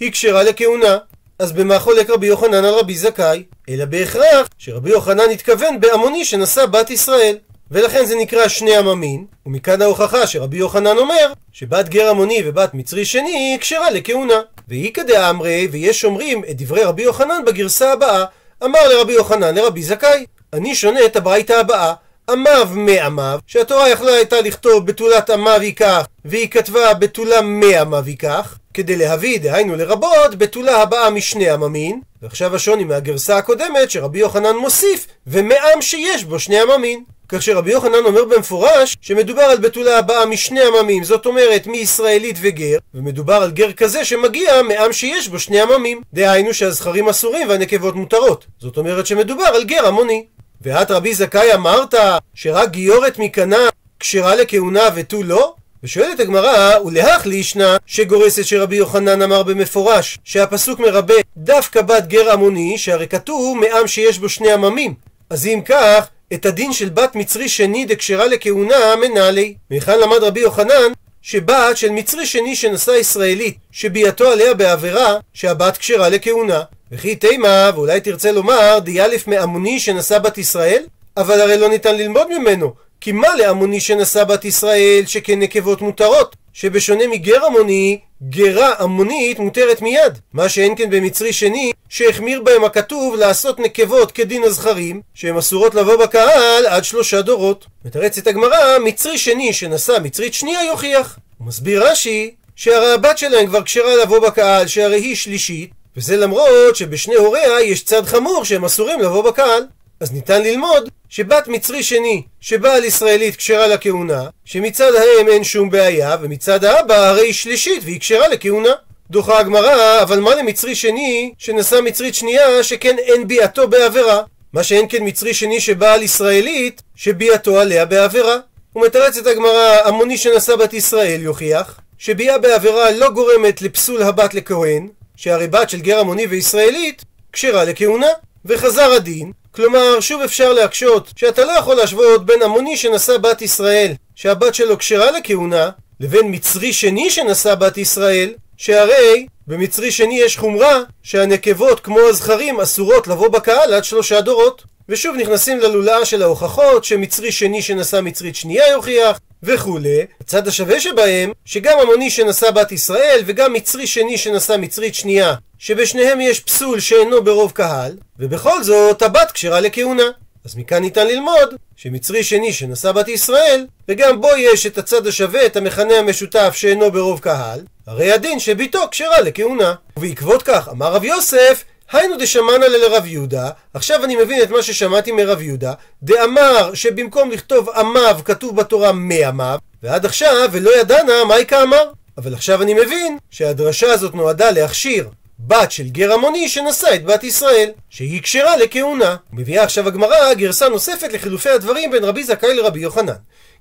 היא 0.00 0.12
כשרה 0.12 0.42
לכהונה. 0.42 0.98
אז 1.38 1.52
במה 1.52 1.78
חולק 1.78 2.10
רבי 2.10 2.26
יוחנן 2.26 2.64
על 2.64 2.74
רבי 2.74 2.96
זכאי? 2.96 3.42
אלא 3.68 3.84
בהכרח 3.84 4.48
שרבי 4.58 4.90
יוחנן 4.90 5.30
התכוון 5.32 5.80
בעמוני 5.80 6.24
שנשא 6.24 6.66
בת 6.66 6.90
ישראל. 6.90 7.36
ולכן 7.70 8.04
זה 8.04 8.16
נקרא 8.16 8.48
שני 8.48 8.76
עממין, 8.76 9.24
ומכאן 9.46 9.82
ההוכחה 9.82 10.26
שרבי 10.26 10.56
יוחנן 10.56 10.98
אומר 10.98 11.32
שבת 11.52 11.88
גר 11.88 12.10
עמוני 12.10 12.42
ובת 12.44 12.74
מצרי 12.74 13.04
שני 13.04 13.58
כשרה 13.60 13.90
לכהונה. 13.90 14.40
ואיכא 14.68 15.02
דאמרי, 15.02 15.68
ויש 15.70 16.04
אומרים 16.04 16.44
את 16.50 16.56
דברי 16.56 16.84
רבי 16.84 17.02
יוחנן 17.02 17.42
בגרסה 17.46 17.92
הבאה, 17.92 18.24
אמר 18.64 18.88
לרבי 18.88 19.12
יוחנן 19.12 19.54
לרבי 19.54 19.82
זכאי, 19.82 20.26
אני 20.52 20.74
שונה 20.74 21.04
את 21.04 21.16
הברייתא 21.16 21.52
הבאה, 21.52 21.94
עמיו 22.30 22.68
מעמיו, 22.74 23.38
שהתורה 23.46 23.88
יכלה 23.88 24.12
הייתה 24.12 24.40
לכתוב 24.40 24.86
בתולת 24.86 25.30
עמיו 25.30 25.62
ייקח, 25.62 26.06
והיא 26.24 26.48
כתבה 26.48 26.94
בתולה 26.94 27.40
מעמיו 27.40 28.08
ייקח, 28.08 28.58
כדי 28.74 28.96
להביא, 28.96 29.40
דהיינו 29.40 29.76
לרבות, 29.76 30.34
בתולה 30.38 30.82
הבאה 30.82 31.10
משני 31.10 31.50
עממין, 31.50 32.00
ועכשיו 32.22 32.56
השוני 32.56 32.84
מהגרסה 32.84 33.36
הקודמת 33.36 33.90
שרבי 33.90 34.18
יוחנן 34.18 34.56
מוסיף, 34.56 35.06
ומעם 35.26 35.82
שיש 35.82 36.24
בו 36.24 36.38
שני 36.38 36.60
עממין. 36.60 37.04
כך 37.32 37.42
שרבי 37.42 37.72
יוחנן 37.72 38.04
אומר 38.04 38.24
במפורש 38.24 38.96
שמדובר 39.00 39.42
על 39.42 39.58
בתולה 39.58 39.98
הבאה 39.98 40.26
משני 40.26 40.60
עממים, 40.60 41.04
זאת 41.04 41.26
אומרת 41.26 41.66
מישראלית 41.66 42.36
וגר, 42.40 42.78
ומדובר 42.94 43.34
על 43.34 43.50
גר 43.50 43.72
כזה 43.72 44.04
שמגיע 44.04 44.62
מעם 44.62 44.92
שיש 44.92 45.28
בו 45.28 45.38
שני 45.38 45.60
עממים. 45.60 46.00
דהיינו 46.14 46.54
שהזכרים 46.54 47.08
אסורים 47.08 47.48
והנקבות 47.48 47.94
מותרות. 47.94 48.46
זאת 48.58 48.76
אומרת 48.76 49.06
שמדובר 49.06 49.44
על 49.44 49.64
גר 49.64 49.86
המוני. 49.86 50.24
ואת 50.62 50.90
רבי 50.90 51.14
זכאי 51.14 51.54
אמרת 51.54 51.94
שרק 52.34 52.70
גיורת 52.70 53.18
מקנה 53.18 53.68
כשרה 54.00 54.34
לכהונה 54.34 54.88
ותו 54.94 55.22
לא? 55.22 55.54
ושואלת 55.84 56.20
הגמרא, 56.20 56.78
ולהך 56.86 57.26
לישנה 57.26 57.76
שגורסת 57.86 58.44
שרבי 58.44 58.76
יוחנן 58.76 59.22
אמר 59.22 59.42
במפורש 59.42 60.18
שהפסוק 60.24 60.80
מרבה 60.80 61.14
דווקא 61.36 61.82
בת 61.82 62.06
גר 62.06 62.32
עמוני 62.32 62.78
שהרי 62.78 63.08
כתוב 63.08 63.58
מעם 63.58 63.86
שיש 63.86 64.18
בו 64.18 64.28
שני 64.28 64.52
עממים 64.52 64.94
אז 65.30 65.46
אם 65.46 65.60
כך 65.64 66.08
את 66.32 66.46
הדין 66.46 66.72
של 66.72 66.88
בת 66.88 67.14
מצרי 67.14 67.48
שני 67.48 67.84
דקשרה 67.84 68.26
לכהונה 68.26 68.96
מנהלי. 68.96 69.54
מהיכן 69.70 69.98
למד 69.98 70.22
רבי 70.22 70.40
יוחנן 70.40 70.92
שבת 71.22 71.76
של 71.76 71.90
מצרי 71.90 72.26
שני 72.26 72.56
שנשא 72.56 72.90
ישראלית 72.90 73.58
שביאתו 73.72 74.28
עליה 74.28 74.54
בעבירה 74.54 75.16
שהבת 75.34 75.76
כשרה 75.76 76.08
לכהונה. 76.08 76.62
וכי 76.92 77.16
תימה, 77.16 77.70
ואולי 77.74 78.00
תרצה 78.00 78.32
לומר, 78.32 78.78
דיאלף 78.78 79.26
מעמוני 79.26 79.80
שנשא 79.80 80.18
בת 80.18 80.38
ישראל? 80.38 80.82
אבל 81.16 81.40
הרי 81.40 81.58
לא 81.58 81.68
ניתן 81.68 81.96
ללמוד 81.96 82.38
ממנו, 82.38 82.72
כי 83.00 83.12
מה 83.12 83.34
לעמוני 83.34 83.80
שנשא 83.80 84.24
בת 84.24 84.44
ישראל 84.44 85.02
שכן 85.06 85.38
נקבות 85.38 85.80
מותרות? 85.80 86.36
שבשונה 86.52 87.06
מגר 87.06 87.46
עמוני, 87.46 87.98
גרה 88.22 88.74
עמונית 88.80 89.38
מותרת 89.38 89.82
מיד. 89.82 90.18
מה 90.32 90.48
שאין 90.48 90.76
כן 90.76 90.90
במצרי 90.90 91.32
שני, 91.32 91.72
שהחמיר 91.88 92.42
בהם 92.42 92.64
הכתוב 92.64 93.14
לעשות 93.14 93.60
נקבות 93.60 94.12
כדין 94.12 94.42
הזכרים, 94.42 95.00
שהן 95.14 95.36
אסורות 95.36 95.74
לבוא 95.74 95.96
בקהל 95.96 96.66
עד 96.66 96.84
שלושה 96.84 97.22
דורות. 97.22 97.66
מתרצת 97.84 98.26
הגמרא, 98.26 98.78
מצרי 98.84 99.18
שני 99.18 99.52
שנשא 99.52 99.96
מצרית 100.02 100.34
שנייה 100.34 100.64
יוכיח. 100.64 101.18
מסביר 101.40 101.90
רש"י, 101.90 102.34
שהרי 102.56 102.92
הבת 102.92 103.18
שלהם 103.18 103.46
כבר 103.46 103.62
כשרה 103.62 103.96
לבוא 103.96 104.18
בקהל, 104.18 104.66
שהרי 104.66 105.00
היא 105.00 105.16
שלישית, 105.16 105.70
וזה 105.96 106.16
למרות 106.16 106.76
שבשני 106.76 107.14
הוריה 107.14 107.60
יש 107.60 107.84
צד 107.84 108.06
חמור 108.06 108.44
שהם 108.44 108.64
אסורים 108.64 109.00
לבוא 109.00 109.22
בקהל. 109.22 109.62
אז 110.00 110.12
ניתן 110.12 110.42
ללמוד 110.42 110.88
שבת 111.08 111.48
מצרי 111.48 111.82
שני 111.82 112.22
שבעל 112.40 112.84
ישראלית 112.84 113.36
כשרה 113.36 113.66
לכהונה, 113.66 114.28
שמצד 114.44 114.92
האם 114.94 115.28
אין 115.28 115.44
שום 115.44 115.70
בעיה, 115.70 116.16
ומצד 116.20 116.64
האבא 116.64 116.94
הרי 116.94 117.20
היא 117.20 117.32
שלישית 117.32 117.82
והיא 117.84 118.00
כשרה 118.00 118.28
לכהונה. 118.28 118.72
דוחה 119.10 119.38
הגמרא, 119.38 120.02
אבל 120.02 120.20
מה 120.20 120.34
למצרי 120.34 120.74
שני 120.74 121.32
שנשא 121.38 121.80
מצרית 121.84 122.14
שנייה 122.14 122.62
שכן 122.62 122.96
אין 122.98 123.28
ביאתו 123.28 123.68
בעבירה? 123.68 124.22
מה 124.52 124.62
שאין 124.62 124.86
כן 124.88 124.98
מצרי 125.00 125.34
שני 125.34 125.60
שבעל 125.60 126.02
ישראלית 126.02 126.82
שביאתו 126.94 127.60
עליה 127.60 127.84
בעבירה. 127.84 128.36
ומתרצת 128.76 129.26
הגמרא, 129.26 129.78
המוני 129.84 130.18
שנשא 130.18 130.56
בת 130.56 130.72
ישראל 130.72 131.20
יוכיח 131.22 131.80
שביאה 131.98 132.38
בעבירה 132.38 132.90
לא 132.90 133.10
גורמת 133.10 133.62
לפסול 133.62 134.02
הבת 134.02 134.34
לכהן, 134.34 134.88
שהרי 135.16 135.46
בת 135.48 135.70
של 135.70 135.80
גר 135.80 135.98
המוני 135.98 136.26
וישראלית 136.26 137.04
כשרה 137.32 137.64
לכהונה. 137.64 138.06
וחזר 138.44 138.92
הדין, 138.92 139.32
כלומר, 139.54 140.00
שוב 140.00 140.22
אפשר 140.22 140.52
להקשות 140.52 141.10
שאתה 141.16 141.44
לא 141.44 141.52
יכול 141.52 141.74
להשוות 141.74 142.26
בין 142.26 142.42
המוני 142.42 142.76
שנשא 142.76 143.18
בת 143.18 143.42
ישראל, 143.42 143.92
שהבת 144.14 144.54
שלו 144.54 144.78
כשרה 144.78 145.10
לכהונה, 145.10 145.70
לבין 146.00 146.34
מצרי 146.34 146.72
שני 146.72 147.10
שנשא 147.10 147.54
בת 147.54 147.78
ישראל, 147.78 148.32
שהרי 148.56 149.26
במצרי 149.46 149.90
שני 149.90 150.20
יש 150.20 150.38
חומרה 150.38 150.82
שהנקבות 151.02 151.80
כמו 151.80 152.00
הזכרים 152.00 152.60
אסורות 152.60 153.08
לבוא 153.08 153.28
בקהל 153.28 153.74
עד 153.74 153.84
שלושה 153.84 154.20
דורות. 154.20 154.62
ושוב 154.88 155.16
נכנסים 155.16 155.58
ללולאה 155.58 156.04
של 156.04 156.22
ההוכחות 156.22 156.84
שמצרי 156.84 157.32
שני 157.32 157.62
שנשא 157.62 158.00
מצרית 158.02 158.36
שנייה 158.36 158.68
יוכיח 158.68 159.20
וכולי. 159.42 160.06
הצד 160.20 160.48
השווה 160.48 160.80
שבהם 160.80 161.32
שגם 161.44 161.78
המוני 161.78 162.10
שנשא 162.10 162.50
בת 162.50 162.72
ישראל 162.72 163.22
וגם 163.26 163.52
מצרי 163.52 163.86
שני 163.86 164.18
שנשא 164.18 164.56
מצרית 164.58 164.94
שנייה 164.94 165.34
שבשניהם 165.58 166.20
יש 166.20 166.40
פסול 166.40 166.80
שאינו 166.80 167.24
ברוב 167.24 167.50
קהל 167.50 167.96
ובכל 168.18 168.62
זאת 168.62 169.02
הבת 169.02 169.30
כשרה 169.32 169.60
לכהונה. 169.60 170.10
אז 170.44 170.56
מכאן 170.56 170.82
ניתן 170.82 171.06
ללמוד 171.06 171.54
שמצרי 171.76 172.24
שני 172.24 172.52
שנשא 172.52 172.92
בת 172.92 173.08
ישראל 173.08 173.66
וגם 173.88 174.20
בו 174.20 174.28
יש 174.38 174.66
את 174.66 174.78
הצד 174.78 175.06
השווה 175.06 175.46
את 175.46 175.56
המכנה 175.56 175.94
המשותף 175.94 176.52
שאינו 176.56 176.92
ברוב 176.92 177.20
קהל 177.20 177.60
הרי 177.86 178.12
הדין 178.12 178.38
שביתו 178.38 178.80
כשרה 178.90 179.20
לכהונה. 179.20 179.74
ובעקבות 179.96 180.42
כך 180.42 180.68
אמר 180.68 180.92
רב 180.92 181.04
יוסף 181.04 181.64
היינו 181.92 182.16
דשמענה 182.16 182.68
לרב 182.68 183.06
יהודה, 183.06 183.50
עכשיו 183.74 184.04
אני 184.04 184.16
מבין 184.16 184.42
את 184.42 184.50
מה 184.50 184.62
ששמעתי 184.62 185.12
מרב 185.12 185.40
יהודה, 185.40 185.72
דאמר 186.02 186.74
שבמקום 186.74 187.30
לכתוב 187.30 187.70
עמיו 187.70 188.20
כתוב 188.24 188.56
בתורה 188.56 188.92
מעמיו, 188.92 189.58
ועד 189.82 190.06
עכשיו 190.06 190.48
ולא 190.52 190.80
ידענה 190.80 191.24
מהי 191.24 191.46
כאמר. 191.46 191.90
אבל 192.18 192.34
עכשיו 192.34 192.62
אני 192.62 192.74
מבין 192.74 193.18
שהדרשה 193.30 193.92
הזאת 193.92 194.14
נועדה 194.14 194.50
להכשיר 194.50 195.08
בת 195.38 195.72
של 195.72 195.88
גר 195.88 196.12
המוני 196.12 196.48
שנשא 196.48 196.94
את 196.94 197.04
בת 197.04 197.24
ישראל, 197.24 197.70
שהיא 197.90 198.22
כשרה 198.22 198.56
לכהונה. 198.56 199.16
מביאה 199.32 199.64
עכשיו 199.64 199.88
הגמרא 199.88 200.34
גרסה 200.34 200.68
נוספת 200.68 201.12
לחילופי 201.12 201.48
הדברים 201.48 201.90
בין 201.90 202.04
רבי 202.04 202.24
זכאי 202.24 202.54
לרבי 202.54 202.80
יוחנן. 202.80 203.12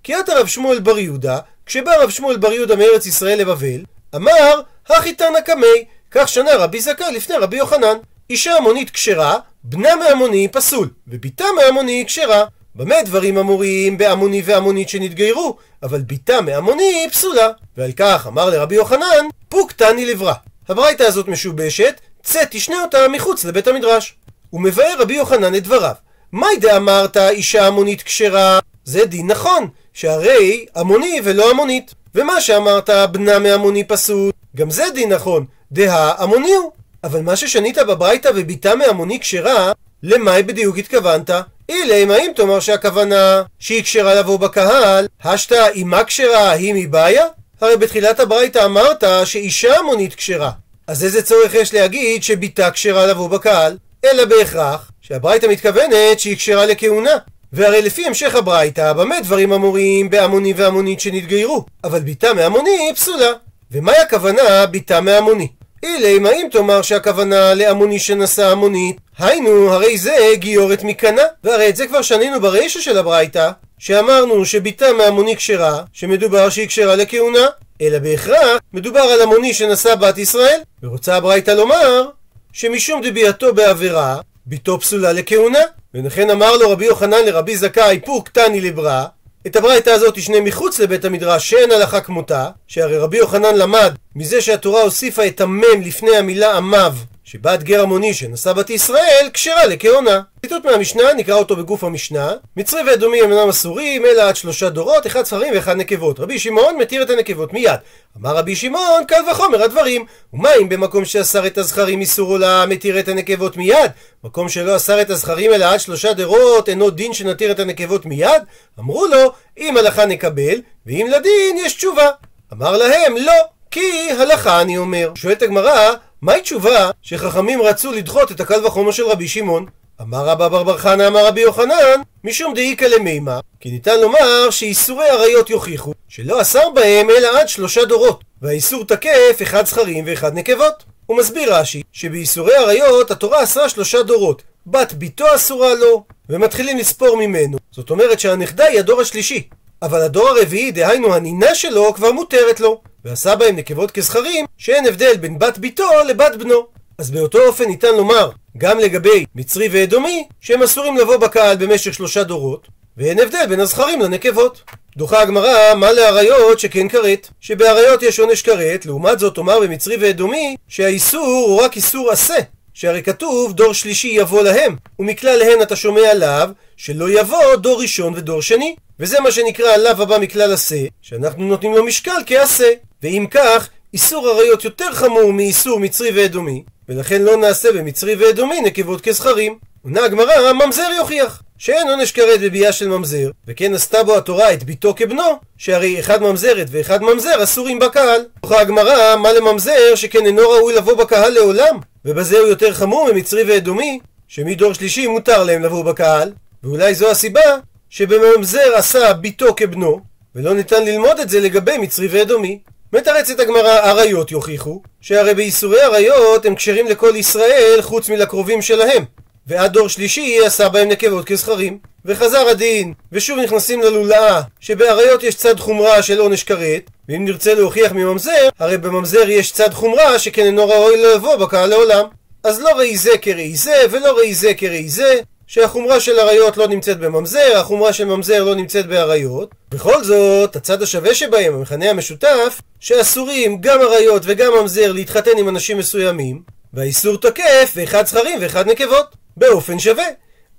כי 0.04 0.20
את 0.20 0.30
הרב 0.30 0.48
שמואל 0.48 0.80
בר 0.80 0.98
יהודה, 1.00 1.40
כשבא 1.66 1.96
רב 1.96 2.10
שמואל 2.10 2.38
בר 2.38 2.54
יהודה 2.54 2.76
מארץ 2.76 3.06
ישראל 3.06 3.40
לבבל, 3.40 3.82
אמר, 4.16 4.62
הכי 4.90 5.14
תנא 5.14 5.42
קמי, 5.42 5.86
כך 6.12 6.28
שנה 6.28 6.56
רבי 6.56 6.82
זכאי 6.82 7.12
לפני 7.12 7.36
רבי 7.36 7.58
יוחנן. 7.58 7.98
אישה 8.30 8.56
המונית 8.56 8.90
כשרה, 8.90 9.38
בנה 9.64 9.96
מהמוני 9.96 10.48
פסול, 10.48 10.90
ובתה 11.08 11.46
מהמוני 11.56 12.04
כשרה. 12.08 12.46
במה 12.76 12.96
דברים 13.06 13.38
אמורים 13.38 13.98
בעמוני 13.98 14.42
ועמונית 14.46 14.90
שנתגיירו, 14.90 15.58
אבל 15.84 16.02
בתה 16.02 16.42
מעמוני 16.42 17.08
פסולה. 17.12 17.50
ועל 17.78 17.92
כך 17.92 18.28
אמר 18.28 18.50
לרבי 18.50 18.76
יוחנן, 18.76 19.26
פוק 19.50 19.72
תני 19.72 20.06
לברא. 20.06 20.34
הברייתא 20.70 21.04
הזאת 21.04 21.28
משובשת, 21.28 22.02
צא 22.24 22.44
תשנה 22.50 22.82
אותה 22.82 23.08
מחוץ 23.08 23.46
לבית 23.46 23.68
המדרש. 23.68 24.16
ומבאר 24.54 24.96
רבי 25.00 25.14
יוחנן 25.14 25.56
את 25.56 25.64
דבריו. 25.64 25.94
מאי 26.34 26.58
דאמרת 26.60 27.18
אישה 27.18 27.68
המונית 27.68 28.02
כשרה? 28.02 28.60
זה 28.84 29.06
דין 29.06 29.28
נכון, 29.28 29.68
שהרי 29.94 30.66
המוני 30.76 31.22
ולא 31.24 31.50
המונית. 31.52 31.94
ומה 32.16 32.42
שאמרת 32.42 32.90
בנה 33.12 33.40
מעמוני 33.40 33.84
פסול, 33.84 34.32
גם 34.56 34.70
זה 34.70 34.84
דין 34.94 35.14
נכון, 35.14 35.46
דהה 35.72 36.24
המוני 36.24 36.52
הוא. 36.52 36.72
אבל 37.04 37.22
מה 37.22 37.36
ששנית 37.36 37.78
בברייתא 37.78 38.32
וביתה 38.36 38.76
מעמוני 38.76 39.20
כשרה, 39.20 39.72
למאי 40.04 40.44
בדיוק 40.44 40.78
התכוונת? 40.78 41.30
אילם, 41.70 42.12
האם 42.12 42.32
תאמר 42.36 42.60
שהכוונה 42.60 43.44
שהיא 43.60 43.84
כשרה 43.84 44.16
לבוא 44.16 44.40
בקהל, 44.40 45.08
השתא 45.24 45.68
אימה 45.74 46.04
כשרה, 46.04 46.52
היא 46.52 46.74
מבעיה? 46.74 47.26
הרי 47.62 47.78
בתחילת 47.78 48.20
הברייתא 48.20 48.66
אמרת 48.66 49.04
שאישה 49.26 49.78
המונית 49.78 50.16
כשרה. 50.16 50.52
אז 50.88 51.04
איזה 51.04 51.22
צורך 51.22 51.54
יש 51.54 51.74
להגיד 51.74 52.24
שביתה 52.24 52.72
כשרה 52.72 53.06
לבוא 53.06 53.30
בקהל? 53.30 53.78
אלא 54.06 54.26
בהכרח 54.26 54.92
שהברייתא 55.02 55.46
מתכוונת 55.46 56.20
שהיא 56.20 56.36
כשרה 56.36 56.66
לכהונה. 56.66 57.18
והרי 57.54 57.82
לפי 57.82 58.06
המשך 58.06 58.36
הברייתא, 58.36 58.94
במה 58.94 59.22
דברים 59.22 59.54
אמורים 59.54 60.10
בהמוני 60.10 60.54
והמונית 60.54 61.00
שנתגיירו? 61.00 61.66
אבל 61.84 62.00
ביתה 62.00 62.34
מהמוני 62.34 62.92
פסולה. 62.96 63.32
ומהי 63.72 63.98
הכוונה 63.98 64.66
ביתה 64.66 65.02
מהמוני? 65.02 65.48
אילם, 65.84 66.26
האם 66.26 66.48
תאמר 66.52 66.82
שהכוונה 66.82 67.54
לעמוני 67.54 68.00
שנשא 68.00 68.48
המונית? 68.48 68.98
היינו, 69.20 69.74
הרי 69.74 69.98
זה 69.98 70.16
גיורת 70.34 70.84
מקנה. 70.84 71.22
והרי 71.44 71.70
את 71.70 71.76
זה 71.76 71.88
כבר 71.88 72.02
שנינו 72.02 72.42
ברישא 72.42 72.80
של 72.80 72.98
הברייתא, 72.98 73.52
שאמרנו 73.78 74.46
שביתה 74.46 74.94
מהמוני 74.94 75.36
כשרה, 75.36 75.82
שמדובר 75.94 76.50
שהיא 76.50 76.68
כשרה 76.68 76.96
לכהונה, 76.96 77.48
אלא 77.82 78.00
בהכרח 78.00 78.60
מדובר 78.74 79.00
על 79.00 79.22
המוני 79.22 79.54
שנשא 79.54 79.96
בת 79.96 80.18
ישראל. 80.18 80.60
ורוצה 80.84 81.16
הברייתא 81.16 81.52
לומר 81.52 82.06
שמשום 82.54 83.02
דביעתו 83.02 83.54
בעבירה, 83.54 84.18
ביתו 84.46 84.80
פסולה 84.80 85.14
לכהונה. 85.14 85.60
ולכן 85.94 86.30
אמר 86.30 86.58
לו 86.58 86.70
רבי 86.70 86.86
יוחנן 86.86 87.26
לרבי 87.26 87.58
זכאי 87.58 88.00
פוק 88.06 88.30
תני 88.30 88.62
לברא 88.62 89.04
את 89.48 89.56
הברייתא 89.56 89.90
הזאת 89.90 90.16
תשנה 90.16 90.42
מחוץ 90.42 90.80
לבית 90.80 91.06
המדרש 91.06 91.50
שאין 91.50 91.72
הלכה 91.72 92.02
כמותה, 92.02 92.50
שהרי 92.68 92.98
רבי 92.98 93.18
יוחנן 93.18 93.56
למד 93.56 93.96
מזה 94.16 94.42
שהתורה 94.42 94.82
הוסיפה 94.82 95.28
את 95.28 95.42
המם 95.42 95.82
לפני 95.82 96.18
המילה 96.18 96.58
עמיו, 96.58 96.96
שבת 97.32 97.64
גר 97.64 97.82
המוני 97.82 98.14
שנשא 98.14 98.54
בת 98.54 98.70
ישראל, 98.70 99.30
כשרה 99.34 99.66
לכהונה. 99.66 100.22
ציטוט 100.42 100.66
מהמשנה, 100.66 101.14
נקרא 101.14 101.36
אותו 101.36 101.56
בגוף 101.56 101.84
המשנה. 101.84 102.34
מצרי 102.58 102.82
ואדומי 102.82 103.22
הם 103.22 103.32
אינם 103.32 103.50
אסורים, 103.50 104.06
אלא 104.06 104.22
עד 104.22 104.36
שלושה 104.36 104.70
דורות, 104.70 105.08
אחד 105.08 105.26
זכרים 105.26 105.54
ואחד 105.56 105.78
נקבות. 105.78 106.20
רבי 106.20 106.40
שמעון 106.40 106.78
מתיר 106.78 107.02
את 107.02 107.10
הנקבות 107.10 107.54
מיד. 107.54 107.80
אמר 108.18 108.38
רבי 108.38 108.56
שמעון, 108.56 109.06
קל 109.08 109.22
וחומר 109.32 109.64
הדברים. 109.64 110.06
ומה 110.34 110.50
אם 110.62 110.70
במקום 110.70 111.06
שאסר 111.06 111.48
את 111.48 111.58
הזכרים 111.58 112.02
איסור 112.02 112.32
עולם, 112.32 112.70
מתיר 112.70 113.00
את 113.00 113.08
הנקבות 113.08 113.58
מיד? 113.58 113.92
מקום 114.24 114.50
שלא 114.50 114.76
אסר 114.76 115.02
את 115.02 115.10
הזכרים 115.10 115.54
אלא 115.54 115.66
עד 115.66 115.80
שלושה 115.80 116.14
דורות, 116.14 116.70
אינו 116.70 116.90
דין 116.90 117.14
שנתיר 117.14 117.52
את 117.52 117.60
הנקבות 117.60 118.06
מיד? 118.06 118.42
אמרו 118.80 119.08
לו, 119.08 119.32
אם 119.58 119.78
הלכה 119.78 120.06
נקבל, 120.06 120.62
ואם 120.86 121.08
לדין 121.12 121.58
יש 121.58 121.74
תשובה. 121.74 122.10
אמר 122.54 122.78
להם, 122.78 123.18
לא, 123.18 123.34
כי 123.72 124.10
הלכה 124.20 124.62
אני 124.62 124.78
אומר. 124.78 125.12
שואלת 125.16 125.42
הגמרא, 125.42 125.94
מהי 126.22 126.42
תשובה 126.42 126.92
שחכמים 127.02 127.62
רצו 127.62 127.92
לדחות 127.92 128.32
את 128.32 128.40
הקל 128.40 128.66
וחומר 128.66 128.92
של 128.92 129.04
רבי 129.04 129.28
שמעון? 129.28 129.66
אמר 130.02 130.26
רבא 130.26 130.48
בר 130.48 130.64
בר 130.64 130.78
חנא 130.78 131.08
אמר 131.08 131.28
רבי 131.28 131.42
יוחנן 131.42 132.02
משום 132.24 132.54
דאיכא 132.54 132.86
למימה 132.86 133.40
כי 133.60 133.72
ניתן 133.72 134.00
לומר 134.00 134.50
שאיסורי 134.50 135.10
עריות 135.10 135.50
יוכיחו 135.50 135.94
שלא 136.08 136.42
אסר 136.42 136.70
בהם 136.70 137.10
אלא 137.10 137.40
עד 137.40 137.50
שלושה 137.50 137.86
דורות 137.86 138.24
והאיסור 138.42 138.86
תקף 138.86 139.40
אחד 139.42 139.66
זכרים 139.66 140.04
ואחד 140.08 140.34
נקבות. 140.34 140.84
הוא 141.06 141.18
מסביר 141.18 141.56
רש"י 141.56 141.82
שבאיסורי 141.92 142.56
עריות 142.56 143.12
התורה 143.12 143.44
אסרה 143.44 143.70
שלושה 143.70 144.04
דורות 144.04 144.42
בת 144.68 144.94
ביתו 144.94 145.26
אסורה 145.36 145.74
לו 145.74 146.04
ומתחילים 146.30 146.78
לספור 146.78 147.18
ממנו. 147.18 147.58
זאת 147.72 147.90
אומרת 147.90 148.20
שהנכדה 148.20 148.66
היא 148.66 148.80
הדור 148.80 149.02
השלישי 149.02 149.50
אבל 149.82 150.02
הדור 150.02 150.30
הרביעי 150.30 150.72
דהיינו 150.72 151.16
הנינה 151.16 151.56
שלו 151.56 151.94
כבר 151.94 152.12
מותרת 152.12 152.60
לו 152.60 152.82
ועשה 153.06 153.36
בהם 153.36 153.56
נקבות 153.56 153.92
כזכרים, 153.92 154.46
שאין 154.58 154.88
הבדל 154.88 155.18
בין 155.18 155.40
בת 155.40 155.58
ביתו 155.58 155.90
לבת 156.08 156.36
בנו. 156.36 156.68
אז 156.98 157.12
באותו 157.12 157.48
אופן 157.48 157.64
ניתן 157.64 157.96
לומר, 157.96 158.30
גם 158.58 158.80
לגבי 158.80 159.26
מצרי 159.36 159.70
ואדומי, 159.72 160.28
שהם 160.42 160.64
אסורים 160.64 160.98
לבוא 160.98 161.18
בקהל 161.18 161.58
במשך 161.58 161.94
שלושה 161.94 162.24
דורות, 162.24 162.68
ואין 162.98 163.20
הבדל 163.20 163.46
בין 163.50 163.60
הזכרים 163.60 164.02
לנקבות. 164.02 164.62
דוחה 164.98 165.22
הגמרא, 165.22 165.74
מה 165.76 165.92
לאריות 165.92 166.60
שכן 166.60 166.90
כרת? 166.90 167.28
שבאריות 167.42 168.04
יש 168.04 168.20
עונש 168.20 168.42
כרת, 168.42 168.86
לעומת 168.86 169.20
זאת 169.20 169.38
אומר 169.38 169.60
במצרי 169.60 169.98
ואדומי, 170.00 170.56
שהאיסור 170.68 171.26
הוא 171.26 171.62
רק 171.62 171.76
איסור 171.76 172.12
עשה. 172.12 172.38
שהרי 172.74 173.04
כתוב 173.04 173.54
דור 173.54 173.74
שלישי 173.74 174.08
יבוא 174.08 174.42
להם, 174.42 174.76
ומכלל 175.00 175.38
להן 175.38 175.62
אתה 175.62 175.76
שומע 175.76 176.14
לאו, 176.14 176.48
שלא 176.78 177.10
יבוא 177.10 177.56
דור 177.56 177.82
ראשון 177.82 178.14
ודור 178.16 178.42
שני. 178.42 178.76
וזה 179.00 179.20
מה 179.20 179.32
שנקרא 179.32 179.68
הלאו 179.68 180.04
הבא 180.04 180.18
מכלל 180.18 180.54
עשה, 180.54 180.86
שאנחנו 181.02 181.44
נותנים 181.46 181.76
לו 181.76 181.86
משקל 181.86 182.22
כעשה. 182.26 182.70
ואם 183.04 183.26
כך, 183.32 183.70
איסור 183.94 184.30
עריות 184.30 184.64
יותר 184.64 184.94
חמור 184.94 185.34
מאיסור 185.34 185.80
מצרי 185.80 186.12
ואדומי, 186.16 186.64
ולכן 186.90 187.22
לא 187.22 187.38
נעשה 187.38 187.72
במצרי 187.72 188.16
ואדומי 188.16 188.62
נקבות 188.62 189.02
כזכרים. 189.02 189.58
עונה 189.84 190.04
הגמרא, 190.06 190.54
ממזר 190.54 190.90
יוכיח. 190.98 191.42
שאין 191.60 191.90
עונש 191.90 192.12
כרת 192.12 192.40
בביאה 192.40 192.72
של 192.72 192.88
ממזר, 192.88 193.32
וכן 193.48 193.74
עשתה 193.74 194.04
בו 194.04 194.18
התורה 194.18 194.54
את 194.54 194.64
ביתו 194.64 194.94
כבנו, 194.96 195.40
שהרי 195.58 196.00
אחד 196.00 196.22
ממזרת 196.22 196.68
ואחד 196.72 197.04
ממזר 197.04 197.44
אסורים 197.44 197.80
בקהל. 197.80 198.22
תוכה 198.42 198.62
הגמרא, 198.62 199.16
מה 199.16 199.34
לממזר 199.34 199.96
שכן 199.96 200.26
אינו 200.26 200.50
ראוי 200.50 200.76
לבוא 200.76 200.94
בקהל 200.94 201.34
לעולם? 201.34 201.78
ובזה 202.06 202.40
הוא 202.40 202.48
יותר 202.48 202.74
חמור 202.74 203.12
ממצרי 203.14 203.44
ואדומי, 203.44 204.00
שמדור 204.28 204.74
שלישי 204.74 205.08
מותר 205.08 205.44
להם 205.44 205.64
לבוא 205.64 205.84
בקהל, 205.84 206.32
ואולי 206.64 206.96
זו 206.96 207.10
הסיבה 207.12 207.58
שבממזר 207.90 208.76
עשה 208.76 209.14
ביתו 209.14 209.56
כבנו, 209.56 210.00
ולא 210.36 210.54
ניתן 210.54 210.86
ללמוד 210.86 211.20
את 211.20 211.30
זה 211.30 211.40
לגבי 211.40 211.78
מצרי 211.78 212.08
ואדומי. 212.08 212.60
מתרצת 212.94 213.40
הגמרא, 213.40 213.80
עריות 213.80 214.32
יוכיחו, 214.32 214.82
שהרי 215.02 215.34
באיסורי 215.34 215.82
עריות 215.82 216.46
הם 216.46 216.56
כשרים 216.56 216.88
לכל 216.88 217.14
ישראל 217.16 217.80
חוץ 217.82 218.10
מלקרובים 218.10 218.62
שלהם, 218.62 219.06
ועד 219.48 219.74
דור 219.74 219.88
שלישי 219.88 220.40
עשה 220.46 220.70
בהם 220.70 220.90
נקבות 220.90 221.26
כזכרים. 221.26 221.78
וחזר 222.06 222.48
הדין, 222.48 222.94
ושוב 223.12 223.40
נכנסים 223.40 223.82
ללולאה, 223.82 224.42
שבעריות 224.60 225.24
יש 225.24 225.36
צד 225.36 225.60
חומרה 225.60 226.02
של 226.02 226.20
עונש 226.20 226.44
כרת, 226.44 226.90
ואם 227.10 227.26
נרצה 227.26 227.54
להוכיח 227.54 227.92
מממזר, 227.92 228.50
הרי 228.60 228.78
בממזר 228.78 229.30
יש 229.30 229.52
צד 229.52 229.74
חומרה 229.74 230.20
שכן 230.20 230.46
אינו 230.46 230.70
ראוי 230.70 231.02
לבוא 231.02 231.36
בקהל 231.36 231.70
לעולם. 231.70 232.06
אז 232.44 232.60
לא 232.62 232.70
ראי 232.70 232.98
זה 232.98 233.18
כראי 233.22 233.56
זה, 233.56 233.84
ולא 233.92 234.18
ראי 234.18 234.34
זה 234.34 234.54
כראי 234.54 234.90
זה, 234.90 235.20
שהחומרה 235.50 236.00
של 236.00 236.20
עריות 236.20 236.58
לא 236.58 236.68
נמצאת 236.68 237.00
בממזר, 237.00 237.58
החומרה 237.58 237.94
של 237.94 238.06
ממזר 238.06 238.44
לא 238.44 238.56
נמצאת 238.56 238.88
בעריות. 238.88 239.56
בכל 239.72 240.04
זאת, 240.04 240.56
הצד 240.56 240.82
השווה 240.82 241.16
שבהם, 241.16 241.54
המכנה 241.54 241.90
המשותף, 241.90 242.62
שאסורים 242.80 243.62
גם 243.62 243.82
עריות 243.82 244.22
וגם 244.26 244.54
ממזר 244.62 244.92
להתחתן 244.92 245.32
עם 245.38 245.50
אנשים 245.50 245.78
מסוימים, 245.78 246.42
והאיסור 246.74 247.18
תוקף 247.18 247.74
ואחד 247.76 248.06
זכרים 248.06 248.38
ואחד 248.42 248.68
נקבות, 248.68 249.16
באופן 249.38 249.80
שווה. 249.80 250.06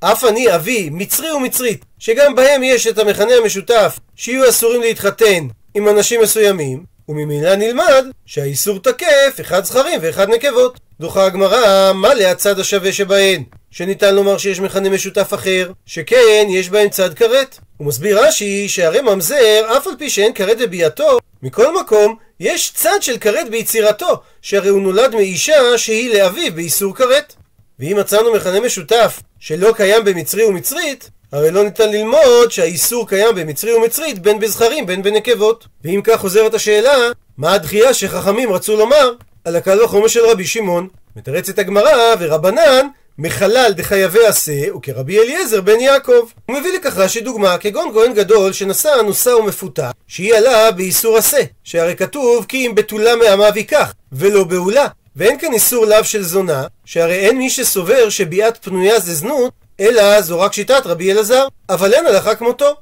אף 0.00 0.24
אני 0.24 0.54
אבי 0.54 0.88
מצרי 0.92 1.32
ומצרית, 1.32 1.84
שגם 1.98 2.34
בהם 2.34 2.62
יש 2.62 2.86
את 2.86 2.98
המכנה 2.98 3.34
המשותף 3.34 3.98
שיהיו 4.16 4.48
אסורים 4.48 4.80
להתחתן 4.80 5.46
עם 5.74 5.88
אנשים 5.88 6.20
מסוימים, 6.22 6.84
וממילא 7.08 7.54
נלמד 7.54 8.04
שהאיסור 8.26 8.78
תקף 8.78 9.40
אחד 9.40 9.64
זכרים 9.64 9.98
ואחד 10.02 10.28
נקבות. 10.28 10.80
דוחה 11.00 11.24
הגמרא, 11.24 11.92
מה 11.92 12.14
להצד 12.14 12.58
השווה 12.58 12.92
שבהן? 12.92 13.44
שניתן 13.70 14.14
לומר 14.14 14.38
שיש 14.38 14.60
מכנה 14.60 14.90
משותף 14.90 15.34
אחר, 15.34 15.72
שכן 15.86 16.46
יש 16.50 16.68
בהם 16.70 16.88
צד 16.88 17.14
כרת. 17.14 17.58
הוא 17.76 17.86
מסביר 17.86 18.24
רש"י 18.24 18.68
שהרי 18.68 19.00
ממזר, 19.00 19.76
אף 19.76 19.86
על 19.86 19.92
פי 19.98 20.10
שאין 20.10 20.32
כרת 20.32 20.58
בביאתו, 20.58 21.18
מכל 21.42 21.80
מקום 21.80 22.16
יש 22.40 22.72
צד 22.74 22.98
של 23.00 23.18
כרת 23.18 23.50
ביצירתו, 23.50 24.20
שהרי 24.42 24.68
הוא 24.68 24.82
נולד 24.82 25.14
מאישה 25.14 25.78
שהיא 25.78 26.14
לאביו 26.14 26.54
באיסור 26.54 26.96
כרת. 26.96 27.34
ואם 27.78 27.96
מצאנו 28.00 28.34
מכנה 28.34 28.60
משותף 28.60 29.20
שלא 29.40 29.72
קיים 29.76 30.04
במצרי 30.04 30.44
ומצרית, 30.44 31.10
הרי 31.32 31.50
לא 31.50 31.64
ניתן 31.64 31.92
ללמוד 31.92 32.50
שהאיסור 32.50 33.08
קיים 33.08 33.34
במצרי 33.34 33.72
ומצרית 33.72 34.18
בין 34.18 34.38
בזכרים 34.38 34.86
בין 34.86 35.02
בנקבות. 35.02 35.66
ואם 35.84 36.00
כך 36.04 36.20
חוזרת 36.20 36.54
השאלה, 36.54 36.96
מה 37.38 37.52
הדחייה 37.52 37.94
שחכמים 37.94 38.52
רצו 38.52 38.76
לומר 38.76 39.12
על 39.44 39.56
הקל 39.56 39.82
וחומר 39.82 40.08
של 40.08 40.26
רבי 40.26 40.46
שמעון? 40.46 40.88
מתרצת 41.16 41.58
הגמרא, 41.58 42.14
ורבנן 42.18 42.86
מחלל 43.22 43.72
דחייבי 43.76 44.26
עשה, 44.26 44.76
וכרבי 44.76 45.18
אליעזר 45.18 45.60
בן 45.60 45.80
יעקב. 45.80 46.30
הוא 46.46 46.58
מביא 46.58 46.72
לכך 46.72 46.96
רש"י 46.96 47.20
דוגמה, 47.20 47.58
כגון 47.58 47.92
כהן 47.92 48.14
גדול 48.14 48.52
שנשא 48.52 48.90
אנוסה 49.00 49.36
ומפותה, 49.36 49.90
שהיא 50.06 50.34
עלה 50.34 50.70
באיסור 50.70 51.16
עשה, 51.16 51.40
שהרי 51.64 51.96
כתוב 51.96 52.46
כי 52.48 52.66
אם 52.66 52.74
בתולה 52.74 53.16
מעמיו 53.16 53.52
ייקח, 53.56 53.94
ולא 54.12 54.44
בעולה. 54.44 54.86
ואין 55.16 55.38
כאן 55.38 55.52
איסור 55.52 55.86
לאו 55.86 56.04
של 56.04 56.22
זונה, 56.22 56.66
שהרי 56.84 57.14
אין 57.14 57.38
מי 57.38 57.50
שסובר 57.50 58.08
שביאת 58.08 58.64
פנויה 58.64 59.00
זה 59.00 59.14
זנות, 59.14 59.52
אלא 59.80 60.20
זו 60.20 60.40
רק 60.40 60.52
שיטת 60.52 60.82
רבי 60.84 61.12
אלעזר, 61.12 61.46
אבל 61.68 61.94
אין 61.94 62.06
הלכה 62.06 62.34
כמותו. 62.34 62.76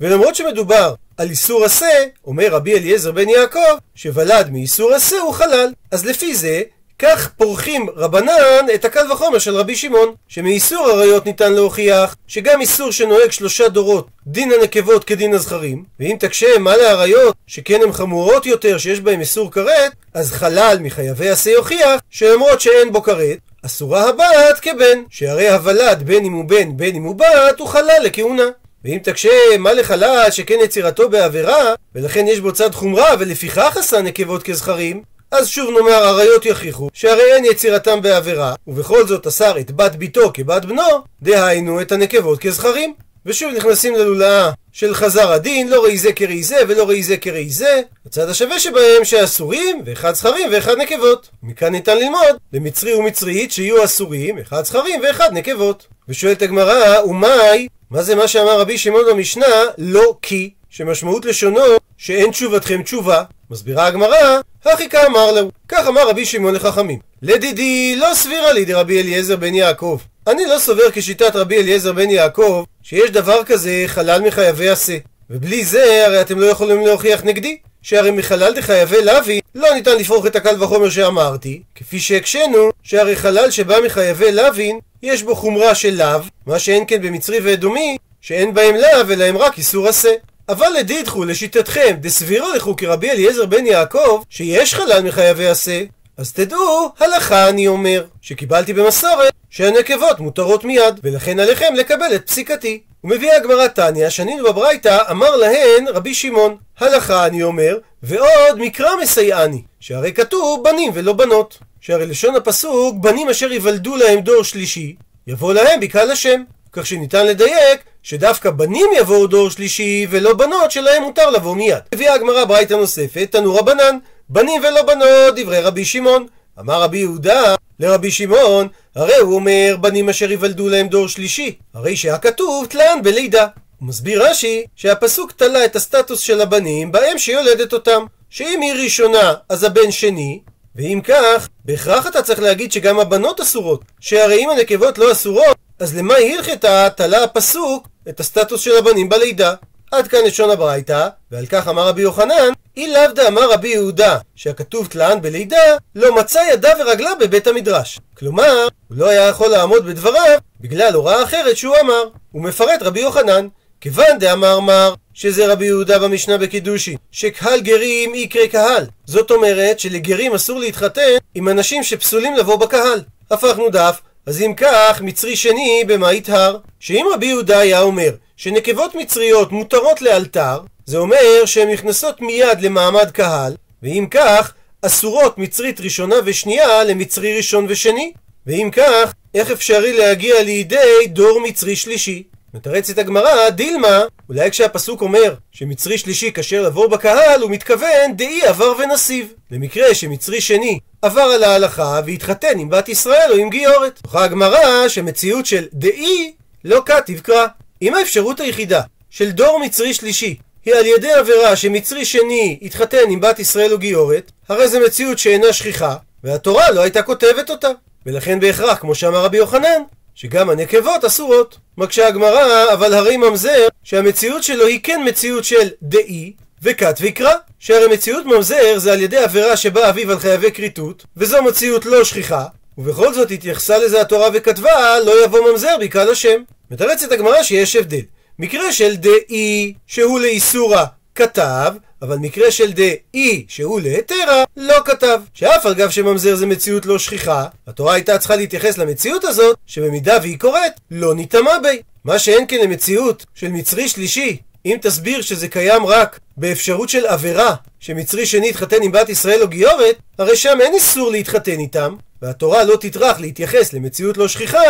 ולמרות 0.00 0.34
שמדובר 0.34 0.94
על 1.16 1.30
איסור 1.30 1.64
עשה, 1.64 2.04
אומר 2.24 2.48
רבי 2.50 2.74
אליעזר 2.78 3.12
בן 3.12 3.28
יעקב, 3.28 3.78
שוולד 3.94 4.50
מאיסור 4.50 4.92
עשה 4.92 5.20
הוא 5.20 5.34
חלל. 5.34 5.72
אז 5.90 6.06
לפי 6.06 6.34
זה, 6.34 6.62
כך 7.02 7.28
פורחים 7.36 7.86
רבנן 7.96 8.66
את 8.74 8.84
הקל 8.84 9.12
וחומר 9.12 9.38
של 9.38 9.56
רבי 9.56 9.76
שמעון, 9.76 10.14
שמאיסור 10.28 10.88
עריות 10.90 11.26
ניתן 11.26 11.52
להוכיח 11.52 12.16
שגם 12.26 12.60
איסור 12.60 12.90
שנוהג 12.90 13.30
שלושה 13.30 13.68
דורות, 13.68 14.06
דין 14.26 14.52
הנקבות 14.52 15.04
כדין 15.04 15.34
הזכרים, 15.34 15.84
ואם 16.00 16.16
תקשה 16.20 16.58
מה 16.58 16.76
לעריות, 16.76 17.36
שכן 17.46 17.80
הן 17.82 17.92
חמורות 17.92 18.46
יותר, 18.46 18.78
שיש 18.78 19.00
בהן 19.00 19.20
איסור 19.20 19.50
כרת, 19.50 19.92
אז 20.14 20.32
חלל 20.32 20.76
מחייבי 20.80 21.28
עשה 21.28 21.50
יוכיח 21.50 22.00
שלמרות 22.10 22.60
שאין 22.60 22.92
בו 22.92 23.02
כרת, 23.02 23.38
אסורה 23.66 24.08
הבת 24.08 24.60
כבן, 24.62 25.02
שהרי 25.10 25.50
הוולד 25.50 26.02
בין 26.02 26.24
אם 26.24 26.32
הוא 26.32 26.44
בן 26.44 26.76
בין 26.76 26.96
אם 26.96 27.02
הוא 27.02 27.14
בת, 27.14 27.58
הוא 27.58 27.68
חלל 27.68 28.00
לכהונה. 28.04 28.46
ואם 28.84 28.98
תקשה 29.02 29.30
מה 29.58 29.72
לחלל 29.72 30.30
שכן 30.30 30.58
יצירתו 30.64 31.08
בעבירה, 31.08 31.74
ולכן 31.94 32.26
יש 32.28 32.40
בו 32.40 32.52
צד 32.52 32.74
חומרה, 32.74 33.14
ולפיכך 33.18 33.76
עשה 33.76 34.02
נקבות 34.02 34.42
כזכרים, 34.42 35.02
אז 35.32 35.48
שוב 35.48 35.70
נאמר 35.70 36.04
עריות 36.04 36.46
יכיחו, 36.46 36.88
שהרי 36.92 37.34
אין 37.34 37.44
יצירתם 37.44 38.02
בעבירה, 38.02 38.54
ובכל 38.66 39.06
זאת 39.06 39.26
אסר 39.26 39.58
את 39.58 39.70
בת 39.70 39.96
ביתו 39.96 40.30
כבת 40.34 40.64
בנו, 40.64 40.82
דהיינו 41.22 41.80
את 41.80 41.92
הנקבות 41.92 42.38
כזכרים. 42.38 42.94
ושוב 43.26 43.52
נכנסים 43.56 43.94
ללולאה 43.94 44.50
של 44.72 44.94
חזר 44.94 45.32
הדין, 45.32 45.68
לא 45.68 45.84
ראי 45.84 45.98
זה 45.98 46.12
כראי 46.12 46.42
זה 46.42 46.56
ולא 46.68 46.88
ראי 46.88 47.02
זה 47.02 47.16
כראי 47.16 47.50
זה. 47.50 47.80
הצד 48.06 48.28
השווה 48.28 48.60
שבהם 48.60 49.04
שאסורים, 49.04 49.82
ואחד 49.86 50.12
זכרים 50.12 50.48
ואחד 50.52 50.76
נקבות. 50.78 51.28
מכאן 51.42 51.72
ניתן 51.72 51.98
ללמוד 51.98 52.36
למצרי 52.52 52.94
ומצרית 52.94 53.52
שיהיו 53.52 53.84
אסורים, 53.84 54.38
אחד 54.38 54.64
זכרים 54.64 55.00
ואחד 55.02 55.28
נקבות. 55.32 55.86
ושואלת 56.08 56.42
הגמרא, 56.42 57.02
ומאי, 57.02 57.68
מה 57.90 58.02
זה 58.02 58.14
מה 58.14 58.28
שאמר 58.28 58.60
רבי 58.60 58.78
שמעון 58.78 59.04
במשנה, 59.10 59.46
לא 59.78 60.16
כי, 60.22 60.50
שמשמעות 60.70 61.24
לשונו 61.24 61.76
שאין 61.96 62.30
תשובתכם 62.30 62.82
תשובה. 62.82 63.22
מסבירה 63.50 63.86
הגמרא, 63.86 64.40
הכי 64.66 64.88
כאמר 64.88 65.32
לו. 65.32 65.50
כך 65.68 65.88
אמר 65.88 66.08
רבי 66.08 66.24
שמעון 66.24 66.54
לחכמים. 66.54 66.98
לדידי 67.22 67.96
לא 67.96 68.14
סבירה 68.14 68.52
לי 68.52 68.64
דרבי 68.64 69.00
אליעזר 69.00 69.36
בן 69.36 69.54
יעקב. 69.54 69.98
אני 70.26 70.46
לא 70.46 70.58
סובר 70.58 70.90
כשיטת 70.92 71.36
רבי 71.36 71.56
אליעזר 71.56 71.92
בן 71.92 72.10
יעקב 72.10 72.64
שיש 72.82 73.10
דבר 73.10 73.44
כזה 73.44 73.84
חלל 73.86 74.20
מחייבי 74.20 74.68
עשה. 74.68 74.96
ובלי 75.30 75.64
זה 75.64 76.06
הרי 76.06 76.20
אתם 76.20 76.38
לא 76.38 76.46
יכולים 76.46 76.86
להוכיח 76.86 77.24
נגדי. 77.24 77.58
שהרי 77.82 78.10
מחלל 78.10 78.54
דחייבי 78.54 79.04
לוי 79.04 79.40
לא 79.54 79.74
ניתן 79.74 79.96
לפרוח 79.96 80.26
את 80.26 80.36
הקל 80.36 80.62
וחומר 80.62 80.90
שאמרתי, 80.90 81.62
כפי 81.74 82.00
שהקשינו 82.00 82.70
שהרי 82.82 83.16
חלל 83.16 83.50
שבא 83.50 83.76
מחייבי 83.84 84.32
לוין 84.32 84.78
יש 85.02 85.22
בו 85.22 85.34
חומרה 85.34 85.74
של 85.74 85.94
לאו, 85.94 86.20
מה 86.46 86.58
שאין 86.58 86.84
כן 86.88 87.02
במצרי 87.02 87.38
ואדומי, 87.42 87.96
שאין 88.20 88.54
בהם 88.54 88.74
לאו 88.74 89.12
אלא 89.12 89.24
הם 89.24 89.36
רק 89.36 89.58
איסור 89.58 89.88
עשה. 89.88 90.10
אבל 90.52 90.66
לדידחו, 90.78 91.24
לשיטתכם, 91.24 91.96
דסבירו 92.00 92.52
לכו 92.56 92.76
כרבי 92.76 93.10
אליעזר 93.10 93.46
בן 93.46 93.66
יעקב, 93.66 94.22
שיש 94.30 94.74
חלל 94.74 95.02
מחייבי 95.02 95.46
עשה, 95.46 95.82
אז 96.16 96.32
תדעו, 96.32 96.92
הלכה 96.98 97.48
אני 97.48 97.68
אומר, 97.68 98.04
שקיבלתי 98.22 98.72
במסורת 98.72 99.32
שהנקבות 99.50 100.20
מותרות 100.20 100.64
מיד, 100.64 101.00
ולכן 101.02 101.40
עליכם 101.40 101.74
לקבל 101.74 102.14
את 102.14 102.26
פסיקתי. 102.26 102.82
ומביאה 103.04 103.36
הגמרא 103.36 103.66
תניא, 103.66 104.08
שנינו 104.08 104.44
בברייתא, 104.44 104.98
אמר 105.10 105.36
להן 105.36 105.88
רבי 105.88 106.14
שמעון, 106.14 106.56
הלכה 106.78 107.26
אני 107.26 107.42
אומר, 107.42 107.78
ועוד 108.02 108.58
מקרא 108.58 108.90
מסייעני, 109.02 109.62
שהרי 109.80 110.12
כתוב 110.12 110.64
בנים 110.64 110.90
ולא 110.94 111.12
בנות. 111.12 111.58
שהרי 111.80 112.06
לשון 112.06 112.36
הפסוק, 112.36 112.96
בנים 113.00 113.28
אשר 113.28 113.52
יוולדו 113.52 113.96
להם 113.96 114.20
דור 114.20 114.42
שלישי, 114.42 114.94
יבוא 115.26 115.52
להם 115.52 115.80
בקהל 115.80 116.10
השם. 116.10 116.42
כך 116.72 116.86
שניתן 116.86 117.26
לדייק 117.26 117.80
שדווקא 118.02 118.50
בנים 118.50 118.86
יבואו 118.96 119.26
דור 119.26 119.50
שלישי 119.50 120.06
ולא 120.10 120.34
בנות 120.34 120.70
שלהם 120.70 121.02
מותר 121.02 121.30
לבוא 121.30 121.56
מיד. 121.56 121.78
הביאה 121.92 122.14
הגמרא 122.14 122.44
ברייתא 122.44 122.74
נוספת, 122.74 123.28
תנו 123.30 123.54
רבנן, 123.54 123.98
בנים 124.28 124.62
ולא 124.64 124.82
בנות, 124.82 125.34
דברי 125.36 125.60
רבי 125.60 125.84
שמעון. 125.84 126.26
אמר 126.60 126.82
רבי 126.82 126.98
יהודה 126.98 127.54
לרבי 127.80 128.10
שמעון, 128.10 128.68
הרי 128.94 129.16
הוא 129.16 129.34
אומר 129.34 129.76
בנים 129.80 130.08
אשר 130.08 130.32
יוולדו 130.32 130.68
להם 130.68 130.88
דור 130.88 131.08
שלישי, 131.08 131.54
הרי 131.74 131.96
שהכתוב 131.96 132.66
תלן 132.66 132.98
בלידה. 133.02 133.46
הוא 133.80 133.88
מסביר 133.88 134.26
רש"י 134.26 134.64
שהפסוק 134.76 135.32
תלה 135.32 135.64
את 135.64 135.76
הסטטוס 135.76 136.20
של 136.20 136.40
הבנים 136.40 136.92
באם 136.92 137.18
שיולדת 137.18 137.72
אותם, 137.72 138.04
שאם 138.30 138.60
היא 138.62 138.84
ראשונה 138.84 139.34
אז 139.48 139.64
הבן 139.64 139.90
שני, 139.90 140.40
ואם 140.76 141.00
כך, 141.04 141.48
בהכרח 141.64 142.06
אתה 142.06 142.22
צריך 142.22 142.40
להגיד 142.40 142.72
שגם 142.72 143.00
הבנות 143.00 143.40
אסורות, 143.40 143.82
שהרי 144.00 144.44
אם 144.44 144.50
הנקבות 144.50 144.98
לא 144.98 145.12
אסורות, 145.12 145.56
אז 145.78 145.96
למה 145.96 146.14
הלכתה 146.14 146.88
תלה 146.96 147.24
הפסוק 147.24 147.88
את 148.08 148.20
הסטטוס 148.20 148.60
של 148.60 148.76
הבנים 148.78 149.08
בלידה? 149.08 149.54
עד 149.92 150.08
כאן 150.08 150.18
לשון 150.26 150.50
הברייתא, 150.50 151.08
ועל 151.30 151.46
כך 151.46 151.68
אמר 151.68 151.88
רבי 151.88 152.02
יוחנן, 152.02 152.52
אי 152.76 152.92
לאו 152.92 153.12
דאמר 153.14 153.52
רבי 153.52 153.68
יהודה, 153.68 154.18
שהכתוב 154.34 154.86
תלען 154.86 155.22
בלידה, 155.22 155.76
לא 155.94 156.14
מצא 156.14 156.40
ידה 156.52 156.72
ורגלה 156.80 157.10
בבית 157.20 157.46
המדרש. 157.46 157.98
כלומר, 158.18 158.68
הוא 158.88 158.98
לא 158.98 159.08
היה 159.08 159.28
יכול 159.28 159.48
לעמוד 159.48 159.86
בדבריו, 159.86 160.38
בגלל 160.60 160.94
הוראה 160.94 161.22
אחרת 161.22 161.56
שהוא 161.56 161.76
אמר. 161.80 162.04
הוא 162.32 162.42
מפרט 162.42 162.82
רבי 162.82 163.00
יוחנן, 163.00 163.48
כיוון 163.80 164.18
דאמר 164.18 164.60
מר, 164.60 164.94
שזה 165.14 165.52
רבי 165.52 165.66
יהודה 165.66 165.98
במשנה 165.98 166.38
בקידושין, 166.38 166.96
שקהל 167.12 167.60
גרים 167.60 168.14
יקרה 168.14 168.48
קהל. 168.48 168.86
זאת 169.04 169.30
אומרת 169.30 169.80
שלגרים 169.80 170.34
אסור 170.34 170.58
להתחתן 170.58 171.16
עם 171.34 171.48
אנשים 171.48 171.82
שפסולים 171.82 172.36
לבוא 172.36 172.56
בקהל. 172.56 173.00
הפכנו 173.30 173.70
דף, 173.70 174.00
אז 174.26 174.42
אם 174.42 174.52
כך, 174.56 175.00
מצרי 175.00 175.36
שני 175.36 175.84
במה 175.86 176.12
יטהר? 176.12 176.56
שאם 176.80 177.06
רבי 177.14 177.26
יהודה 177.26 177.58
היה 177.58 177.80
אומר 177.80 178.10
שנקבות 178.36 178.94
מצריות 178.94 179.52
מותרות 179.52 180.02
לאלתר, 180.02 180.60
זה 180.86 180.98
אומר 180.98 181.44
שהן 181.44 181.70
נכנסות 181.70 182.20
מיד 182.20 182.60
למעמד 182.60 183.10
קהל, 183.10 183.56
ואם 183.82 184.06
כך, 184.10 184.54
אסורות 184.82 185.38
מצרית 185.38 185.80
ראשונה 185.80 186.16
ושנייה 186.24 186.84
למצרי 186.84 187.36
ראשון 187.36 187.66
ושני. 187.68 188.12
ואם 188.46 188.68
כך, 188.72 189.14
איך 189.34 189.50
אפשרי 189.50 189.92
להגיע 189.92 190.42
לידי 190.42 191.06
דור 191.06 191.40
מצרי 191.40 191.76
שלישי? 191.76 192.22
מתרצת 192.54 192.98
הגמרא, 192.98 193.50
דילמה, 193.50 194.02
אולי 194.28 194.50
כשהפסוק 194.50 195.00
אומר 195.00 195.34
שמצרי 195.52 195.98
שלישי 195.98 196.30
כשר 196.34 196.62
לבוא 196.62 196.86
בקהל, 196.86 197.42
הוא 197.42 197.50
מתכוון 197.50 198.16
דאי 198.16 198.42
עבר 198.42 198.72
ונסיב. 198.78 199.32
למקרה 199.50 199.94
שמצרי 199.94 200.40
שני 200.40 200.78
עבר 201.02 201.20
על 201.20 201.44
ההלכה 201.44 202.00
והתחתן 202.06 202.58
עם 202.58 202.70
בת 202.70 202.88
ישראל 202.88 203.28
או 203.32 203.36
עם 203.36 203.50
גיורת. 203.50 203.98
תוכה 204.02 204.24
הגמרא 204.24 204.88
שמציאות 204.88 205.46
של 205.46 205.66
דאי 205.72 206.32
לא 206.64 206.82
כתיב 206.86 207.20
קרא. 207.20 207.46
אם 207.82 207.94
האפשרות 207.94 208.40
היחידה 208.40 208.80
של 209.10 209.30
דור 209.30 209.60
מצרי 209.64 209.94
שלישי 209.94 210.36
היא 210.64 210.74
על 210.74 210.86
ידי 210.86 211.12
עבירה 211.12 211.56
שמצרי 211.56 212.04
שני 212.04 212.58
התחתן 212.62 213.10
עם 213.10 213.20
בת 213.20 213.38
ישראל 213.38 213.72
או 213.72 213.78
גיורת, 213.78 214.32
הרי 214.48 214.68
זו 214.68 214.80
מציאות 214.80 215.18
שאינה 215.18 215.52
שכיחה, 215.52 215.96
והתורה 216.24 216.70
לא 216.70 216.80
הייתה 216.80 217.02
כותבת 217.02 217.50
אותה. 217.50 217.68
ולכן 218.06 218.40
בהכרח, 218.40 218.78
כמו 218.78 218.94
שאמר 218.94 219.24
רבי 219.24 219.36
יוחנן, 219.36 219.82
שגם 220.14 220.50
הנקבות 220.50 221.04
אסורות. 221.04 221.58
מקשה 221.78 222.06
הגמרא, 222.06 222.72
אבל 222.72 222.94
הרי 222.94 223.16
ממזר, 223.16 223.68
שהמציאות 223.82 224.42
שלו 224.42 224.66
היא 224.66 224.80
כן 224.82 225.00
מציאות 225.06 225.44
של 225.44 225.68
דאי, 225.82 226.32
וכת 226.62 226.98
ויקרא. 227.00 227.32
שהרי 227.58 227.94
מציאות 227.94 228.26
ממזר 228.26 228.78
זה 228.78 228.92
על 228.92 229.00
ידי 229.00 229.16
עבירה 229.16 229.56
שבא 229.56 229.88
אביו 229.88 230.10
על 230.10 230.18
חייבי 230.18 230.52
כריתות, 230.52 231.06
וזו 231.16 231.42
מציאות 231.42 231.86
לא 231.86 232.04
שכיחה, 232.04 232.44
ובכל 232.78 233.14
זאת 233.14 233.30
התייחסה 233.30 233.78
לזה 233.78 234.00
התורה 234.00 234.28
וכתבה, 234.34 235.00
לא 235.00 235.24
יבוא 235.24 235.50
ממזר 235.50 235.76
בקהל 235.80 236.10
השם. 236.10 236.42
מתרצת 236.70 237.12
הגמרא 237.12 237.42
שיש 237.42 237.76
הבדל. 237.76 238.00
מקרה 238.38 238.72
של 238.72 238.96
דאי, 238.96 239.74
שהוא 239.86 240.20
לאיסורה, 240.20 240.84
כתב, 241.14 241.72
אבל 242.02 242.16
מקרה 242.16 242.50
של 242.50 242.72
דאי 242.72 243.44
שהוא 243.48 243.80
להיתרה, 243.80 244.44
לא 244.56 244.76
כתב. 244.84 245.20
שאף 245.34 245.66
על 245.66 245.74
גב 245.74 245.90
שממזר 245.90 246.36
זה 246.36 246.46
מציאות 246.46 246.86
לא 246.86 246.98
שכיחה, 246.98 247.44
התורה 247.66 247.94
הייתה 247.94 248.18
צריכה 248.18 248.36
להתייחס 248.36 248.78
למציאות 248.78 249.24
הזאת, 249.24 249.56
שבמידה 249.66 250.18
והיא 250.22 250.38
קורית, 250.38 250.72
לא 250.90 251.14
ניטמע 251.14 251.58
בי. 251.62 251.82
מה 252.04 252.18
שאין 252.18 252.44
כן 252.48 252.58
למציאות 252.64 253.26
של 253.34 253.48
מצרי 253.48 253.88
שלישי, 253.88 254.36
אם 254.66 254.76
תסביר 254.80 255.22
שזה 255.22 255.48
קיים 255.48 255.86
רק 255.86 256.20
באפשרות 256.36 256.88
של 256.88 257.06
עבירה, 257.06 257.54
שמצרי 257.80 258.26
שני 258.26 258.48
יתחתן 258.48 258.82
עם 258.82 258.92
בת 258.92 259.08
ישראל 259.08 259.42
או 259.42 259.48
גיורת, 259.48 259.96
הרי 260.18 260.36
שם 260.36 260.58
אין 260.60 260.74
איסור 260.74 261.10
להתחתן 261.10 261.60
איתם, 261.60 261.94
והתורה 262.22 262.64
לא 262.64 262.76
תטרח 262.80 263.20
להתייחס 263.20 263.72
למציאות 263.72 264.16
לא 264.16 264.28
שכיחה, 264.28 264.62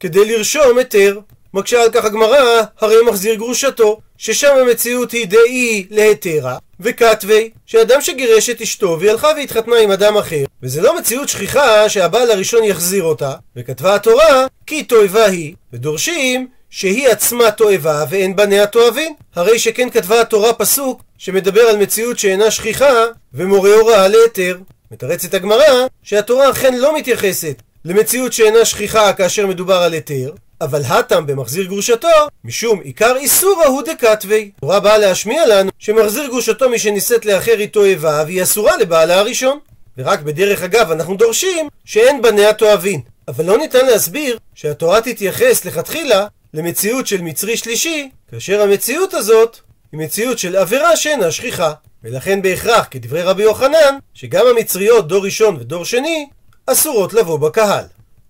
כדי 0.00 0.24
לרשום 0.24 0.78
היתר. 0.78 1.20
מקשה 1.54 1.82
על 1.82 1.90
כך 1.92 2.04
הגמרא, 2.04 2.62
הרי 2.80 2.96
מחזיר 3.06 3.34
גרושתו, 3.34 4.00
ששם 4.18 4.54
המציאות 4.60 5.12
היא 5.12 5.26
דאי 5.26 5.86
להתרה, 5.90 6.58
וכתבי, 6.80 7.50
שאדם 7.66 8.00
שגירש 8.00 8.50
את 8.50 8.60
אשתו 8.60 8.96
והיא 9.00 9.10
הלכה 9.10 9.28
והתחתנה 9.36 9.76
עם 9.76 9.90
אדם 9.90 10.16
אחר, 10.16 10.44
וזה 10.62 10.82
לא 10.82 10.98
מציאות 10.98 11.28
שכיחה 11.28 11.88
שהבעל 11.88 12.30
הראשון 12.30 12.64
יחזיר 12.64 13.02
אותה, 13.02 13.32
וכתבה 13.56 13.94
התורה, 13.94 14.46
כי 14.66 14.82
תועבה 14.82 15.24
היא, 15.24 15.54
ודורשים 15.72 16.48
שהיא 16.70 17.08
עצמה 17.08 17.50
תועבה 17.50 18.04
ואין 18.10 18.36
בניה 18.36 18.66
תועבין. 18.66 19.14
הרי 19.34 19.58
שכן 19.58 19.90
כתבה 19.90 20.20
התורה 20.20 20.52
פסוק 20.52 21.02
שמדבר 21.18 21.60
על 21.60 21.76
מציאות 21.76 22.18
שאינה 22.18 22.50
שכיחה 22.50 23.04
ומורה 23.34 23.74
הוראה 23.74 24.08
להיתר. 24.08 24.58
מתרצת 24.90 25.34
הגמרא 25.34 25.86
שהתורה 26.02 26.50
אכן 26.50 26.74
לא 26.78 26.96
מתייחסת 26.96 27.62
למציאות 27.84 28.32
שאינה 28.32 28.64
שכיחה 28.64 29.12
כאשר 29.12 29.46
מדובר 29.46 29.74
על 29.74 29.92
היתר, 29.92 30.32
אבל 30.60 30.82
הטם 30.84 31.26
במחזיר 31.26 31.66
גרושתו, 31.66 32.08
משום 32.44 32.80
עיקר 32.80 33.16
איסורא 33.16 33.66
הוא 33.66 33.82
דקתווי. 33.82 34.50
התורה 34.56 34.80
באה 34.80 34.98
להשמיע 34.98 35.46
לנו 35.46 35.70
שמחזיר 35.78 36.26
גרושתו 36.26 36.70
מי 36.70 36.78
שנישאת 36.78 37.26
לאחר 37.26 37.60
איתו 37.60 37.84
איבה 37.84 38.22
והיא 38.26 38.42
אסורה 38.42 38.76
לבעלה 38.76 39.18
הראשון. 39.18 39.58
ורק 39.98 40.20
בדרך 40.20 40.62
אגב 40.62 40.90
אנחנו 40.90 41.16
דורשים 41.16 41.68
שאין 41.84 42.22
בניה 42.22 42.52
תועבין. 42.52 43.00
אבל 43.28 43.44
לא 43.44 43.58
ניתן 43.58 43.86
להסביר 43.86 44.38
שהתורה 44.54 45.00
תתייחס 45.00 45.64
לכתחילה 45.64 46.26
למציאות 46.54 47.06
של 47.06 47.22
מצרי 47.22 47.56
שלישי, 47.56 48.10
כאשר 48.30 48.62
המציאות 48.62 49.14
הזאת 49.14 49.56
היא 49.92 50.00
מציאות 50.00 50.38
של 50.38 50.56
עבירה 50.56 50.96
שאינה 50.96 51.30
שכיחה. 51.30 51.72
ולכן 52.04 52.42
בהכרח, 52.42 52.86
כדברי 52.90 53.22
רבי 53.22 53.42
יוחנן, 53.42 53.98
שגם 54.14 54.46
המצריות 54.46 55.08
דור 55.08 55.24
ראשון 55.24 55.56
ודור 55.60 55.84
שני 55.84 56.26
אסורות 56.66 57.14
לבוא 57.14 57.38
בקהל. 57.38 57.84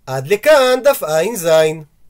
עד 0.07 0.29
לכאן 0.29 0.79
דף 0.85 1.03
ע"ז. 1.03 1.49